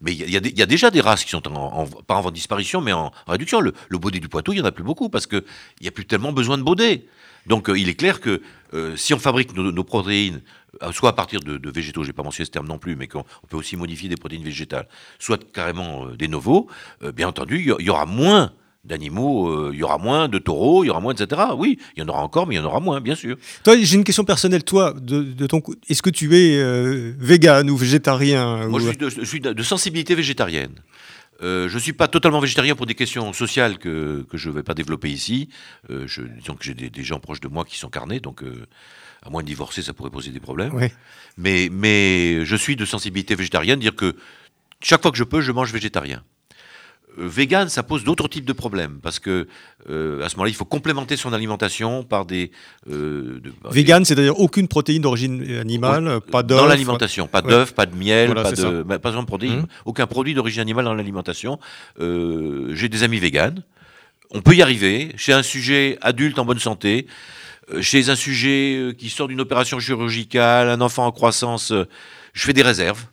[0.00, 3.12] Mais il y, a déjà des races qui sont en, pas en disparition, mais en,
[3.26, 3.60] réduction.
[3.60, 5.42] Le, baudet du Poitou, il n'y en a plus beaucoup parce qu'il
[5.80, 7.06] n'y a plus tellement besoin de baudet.
[7.46, 8.42] Donc euh, il est clair que
[8.96, 10.42] si on fabrique nos, protéines,
[10.92, 13.24] soit à partir de, végétaux, je n'ai pas mentionné ce terme non plus, mais qu'on
[13.48, 14.86] peut aussi modifier des protéines végétales,
[15.18, 16.68] soit carrément des novos,
[17.14, 18.52] bien entendu, il y, aura moins
[18.86, 21.42] d'animaux, euh, il y aura moins de taureaux, il y aura moins, etc.
[21.56, 23.36] Oui, il y en aura encore, mais il y en aura moins, bien sûr.
[23.64, 24.64] Toi, j'ai une question personnelle.
[24.64, 29.62] Toi, de, ton, est-ce que tu es euh, vegan ou végétarien Moi, je, suis de,
[29.62, 30.72] sensibilité végétarienne.
[31.42, 34.54] Euh, je ne suis pas totalement végétarien pour des questions sociales que, que je ne
[34.54, 35.50] vais pas développer ici.
[35.88, 38.42] je, disons que j'ai des, gens proches de moi qui sont carnés, donc
[39.22, 40.72] à moins de divorcer, ça pourrait poser des problèmes.
[41.36, 44.16] Mais, mais je suis de sensibilité végétarienne, dire que
[44.80, 46.22] chaque fois que je peux, je mange végétarien.
[47.18, 49.46] Euh, vegan, ça pose d'autres types de problèmes parce que
[49.88, 52.50] euh, à ce moment-là, il faut complémenter son alimentation par des.
[52.90, 56.58] Euh, bah, vegan, c'est-à-dire aucune protéine d'origine animale, pas d'œuf.
[56.60, 59.66] Dans l'alimentation, pas d'œuf, pas de miel, pas de, bah, pas de protéine, mmh.
[59.86, 61.58] aucun produit d'origine animale dans l'alimentation.
[61.98, 63.62] J'ai des amis véganes.
[64.32, 67.06] On peut y arriver chez un sujet adulte en bonne santé,
[67.80, 71.72] chez un sujet qui sort d'une opération chirurgicale, un enfant en croissance.
[71.72, 73.06] je fais des réserves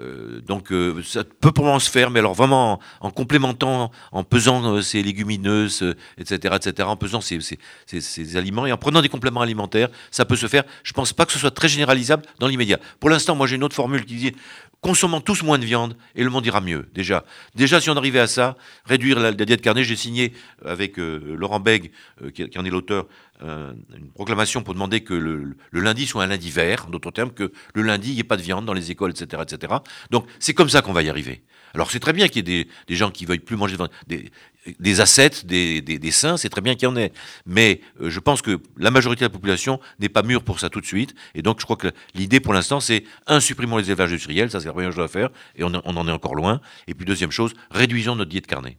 [0.00, 4.64] Euh, donc euh, ça peut probablement se faire, mais alors vraiment en, complémentant, en pesant
[4.64, 9.88] euh, ces légumineuses, etc., etc., en pesant ces, aliments et en prenant des compléments alimentaires,
[10.10, 10.64] ça peut se faire.
[10.84, 12.78] Je pense pas que ce soit très généralisable dans l'immédiat.
[13.00, 14.32] Pour l'instant, moi j'ai une autre formule qui dit
[14.80, 16.88] consommons tous moins de viande et le monde ira mieux.
[16.94, 17.24] Déjà,
[17.54, 20.32] déjà si on arrivait à ça, réduire la, diète carnée, j'ai signé
[20.64, 21.90] avec Laurent Beg,
[22.34, 23.06] qui, qui, en est l'auteur,
[23.42, 27.52] une proclamation pour demander que le, lundi soit un lundi vert, en d'autres termes, que
[27.74, 29.74] le lundi il n'y ait pas de viande dans les écoles, etc., etc.
[30.10, 31.42] Donc c'est comme ça qu'on va y arriver.
[31.74, 33.76] Alors c'est très bien qu'il y ait des, gens qui veuillent plus manger
[34.06, 34.30] des,
[34.78, 37.12] des ascètes, des, des, saints, c'est très bien qu'il y en ait.
[37.46, 40.70] Mais euh, je pense que la majorité de la population n'est pas mûre pour ça
[40.70, 41.14] tout de suite.
[41.34, 44.60] Et donc je crois que l'idée pour l'instant c'est, un, supprimons les élevages industriels, ça
[44.68, 46.60] c'est la première chose à faire, et on, en est encore loin.
[46.86, 48.76] Et puis deuxième chose, réduisons notre diète carnée.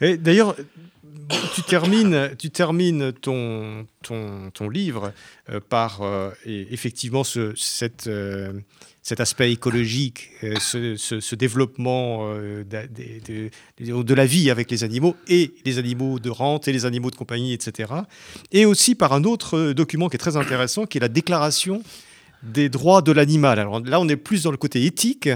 [0.00, 0.56] D'ailleurs,
[1.54, 3.86] tu termines, ton,
[4.70, 5.12] livre
[5.48, 8.08] euh, par euh, effectivement cette,
[9.04, 15.78] cet aspect écologique, euh, ce, développement euh, de, la vie avec les animaux et les
[15.78, 17.92] animaux de rente et les animaux de compagnie, etc.
[18.50, 21.82] Et aussi par un autre document qui est très intéressant, qui est la déclaration
[22.44, 23.58] des droits de l'animal.
[23.58, 25.28] Alors là, on est plus dans le côté éthique,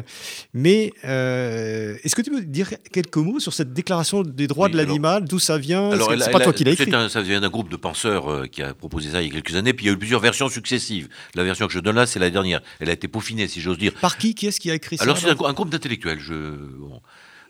[0.52, 4.76] mais euh, est-ce que tu peux dire quelques mots sur cette déclaration des droits de
[4.76, 5.90] l'animal, d'où ça vient?
[6.18, 6.90] C'est pas toi qui l'as écrit.
[7.08, 9.56] ça vient d'un groupe de penseurs euh, qui a proposé ça il y a quelques
[9.56, 11.08] années, puis il y a eu plusieurs versions successives.
[11.34, 12.60] La version que je donne là, c'est la dernière.
[12.80, 13.92] Elle a été peaufinée, si j'ose dire.
[13.94, 14.34] Par qui?
[14.34, 16.20] Qui est-ce qui a écrit ça Alors c'est un, groupe d'intellectuels.
[16.20, 16.32] Je...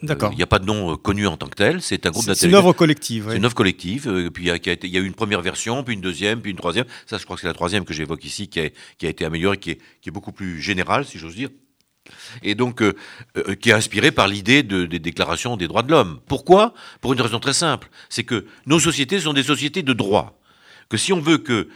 [0.02, 0.32] D'accord.
[0.32, 1.82] Il n'y a pas de nom euh, connu en tant que tel.
[1.82, 3.26] C'est un groupe C'est une œuvre collective.
[3.30, 4.08] C'est une œuvre collective.
[4.08, 6.86] Euh, puis il y, a, eu une première version, puis une deuxième, puis une troisième.
[7.06, 9.24] Ça, je crois que c'est la troisième que j'évoque ici, qui a, qui a été
[9.24, 11.50] améliorée, qui est, qui est beaucoup plus générale, si j'ose dire
[12.42, 12.94] et donc euh,
[13.60, 16.20] qui est inspirée par l'idée de, des déclarations des droits de l'homme.
[16.26, 16.72] Pourquoi?
[17.02, 20.40] Pour une raison très simple, c'est que nos sociétés sont des sociétés de droit.
[20.88, 21.68] Que si on veut que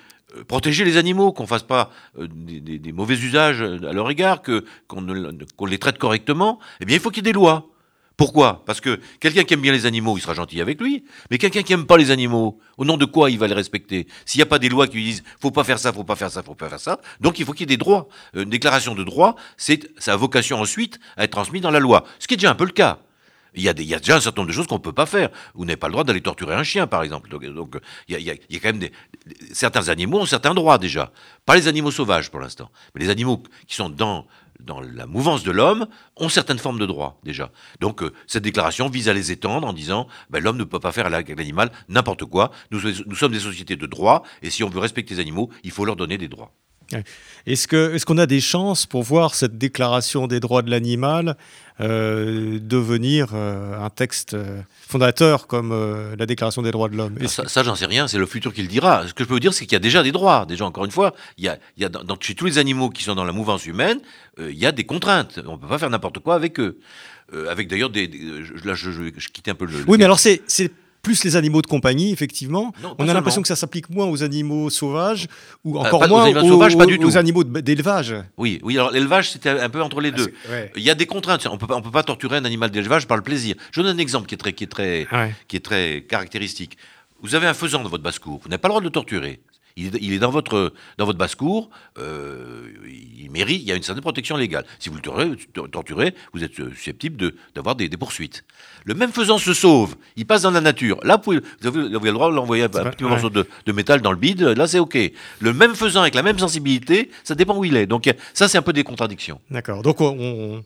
[0.49, 5.66] protéger les animaux, qu'on fasse pas des, des, mauvais usages à leur égard, que qu'on
[5.66, 7.72] les traite correctement, eh bien il faut qu'il y ait des lois.
[8.17, 8.63] Pourquoi?
[8.67, 11.63] Parce que quelqu'un qui aime bien les animaux, il sera gentil avec lui, mais quelqu'un
[11.63, 14.07] qui aime pas les animaux, au nom de quoi il va les respecter?
[14.27, 16.17] S'il n'y a pas des lois qui lui disent faut pas faire ça, faut pas
[16.17, 18.09] faire ça, faut pas faire ça, donc il faut qu'il y ait des droits.
[18.35, 22.05] Une déclaration de droit, c'est ça a vocation ensuite à être transmis dans la loi,
[22.19, 22.99] ce qui est déjà un peu le cas.
[23.55, 25.29] Il y, a il déjà un certain nombre de choses qu'on ne peut pas faire.
[25.55, 27.29] Vous n'avez pas le droit d'aller torturer un chien, par exemple.
[27.29, 27.43] Donc,
[28.09, 28.89] il, il, quand même
[29.53, 31.13] certains animaux ont certains droits déjà.
[31.45, 34.27] Pas les animaux sauvages pour l'instant, mais les animaux qui sont dans
[34.65, 35.87] dans la mouvance de l'homme,
[36.17, 37.51] ont certaines formes de droits déjà.
[37.81, 40.93] Donc euh, cette déclaration vise à les étendre en disant ben, l'homme ne peut pas
[40.93, 42.51] faire avec l'animal n'importe quoi.
[42.71, 45.71] Nous, nous sommes des sociétés de droits et si on veut respecter les animaux, il
[45.71, 46.53] faut leur donner des droits.
[47.47, 51.36] Est-ce qu'on est qu'on a des chances pour voir cette déclaration des droits de l'animal
[51.80, 55.72] euh, devenir euh, un texte euh, fondateur comme
[56.18, 57.16] la déclaration des droits de l'homme?
[57.26, 59.07] Ça, ça j'en sais rien, c'est le futur qui le dira.
[59.07, 60.47] Ce que je peux vous dire, c'est qu'il y a déjà des droits.
[60.47, 62.90] Déjà, encore une fois, il y a, il y a dans, chez tous les animaux
[62.90, 64.01] qui sont dans la mouvance humaine,
[64.38, 65.40] il y a des contraintes.
[65.47, 66.78] On ne peut pas faire n'importe quoi avec eux.
[67.49, 68.07] avec d'ailleurs des,
[68.64, 69.84] là je, je, je, quitte un peu le.
[69.86, 70.43] Oui, mais alors c'est
[71.03, 72.73] plus les animaux de compagnie, effectivement.
[72.99, 75.27] on a l'impression que ça s'applique moins aux animaux sauvages
[75.65, 78.15] ou euh, encore moins aux, animaux, d'élevage.
[78.39, 78.79] Oui, oui.
[78.79, 80.33] Alors l'élevage, c'était un peu entre les ah, deux.
[80.77, 81.47] Il y a des contraintes.
[81.51, 83.57] On peut on peut pas torturer un animal d'élevage par le plaisir.
[83.73, 85.07] Je donne un exemple qui est très, qui est très,
[85.49, 86.79] qui est très caractéristique.
[87.21, 88.41] Vous avez un faisan dans votre basse-cour.
[88.43, 89.41] Vous n'avez pas le droit de le torturer.
[89.77, 94.03] Il est, dans votre, dans votre basse-cour, euh, il mérite, il y a une certaine
[94.03, 94.64] protection légale.
[94.79, 98.45] Si vous le torturez, vous êtes susceptible d'avoir des, des, poursuites.
[98.85, 101.01] Le même faisant se sauve, il passe dans la nature.
[101.05, 104.18] Là, vous, avez, le droit de l'envoyer un petit morceau de, de, métal dans le
[104.18, 104.99] bide, là c'est OK.
[105.41, 107.87] Le même faisant avec la même sensibilité, ça dépend où il est.
[107.87, 109.41] Donc ça, c'est un peu des contradictions.
[109.51, 109.83] D'accord.
[109.83, 110.62] Donc on,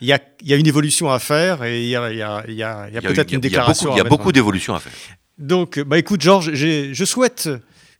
[0.00, 2.42] il y, a, il y, a, une évolution à faire et il y a,
[3.02, 3.92] peut-être une déclaration.
[3.94, 4.92] Il y a beaucoup, d'évolutions à faire.
[5.38, 7.48] Donc, bah écoute, Georges, je souhaite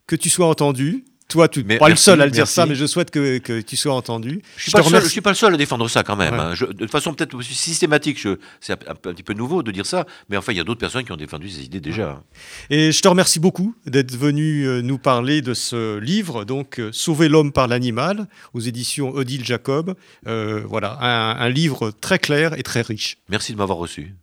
[0.08, 1.04] que tu sois entendu.
[1.28, 3.60] Toi, tu n'es pas le seul à le dire ça, mais je souhaite que, que
[3.60, 4.40] tu sois entendu.
[4.56, 6.32] Je ne suis, suis, pas le seul à défendre ça quand même.
[6.32, 6.54] Hein.
[6.72, 8.18] de façon peut-être systématique,
[8.62, 11.04] c'est un, petit peu nouveau de dire ça, mais enfin, il y a d'autres personnes
[11.04, 12.22] qui ont défendu ces idées déjà.
[12.70, 16.88] Et je te remercie beaucoup d'être venu euh, nous parler de ce livre, donc euh,
[16.92, 19.94] Sauver l'homme par l'animal, aux éditions Odile Jacob.
[20.26, 23.18] Euh, voilà, un, un livre très clair et très riche.
[23.28, 24.14] Merci de m'avoir reçu.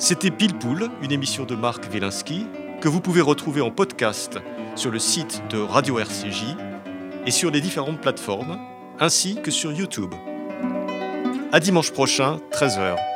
[0.00, 0.54] C'était Pile
[1.02, 2.46] une émission de Marc Wielinski,
[2.80, 4.38] que vous pouvez retrouver en podcast
[4.74, 6.56] sur le site de Radio RCJ
[7.26, 8.58] et sur les différentes plateformes,
[8.98, 10.14] ainsi que sur YouTube.
[11.52, 13.09] À dimanche prochain, 13h.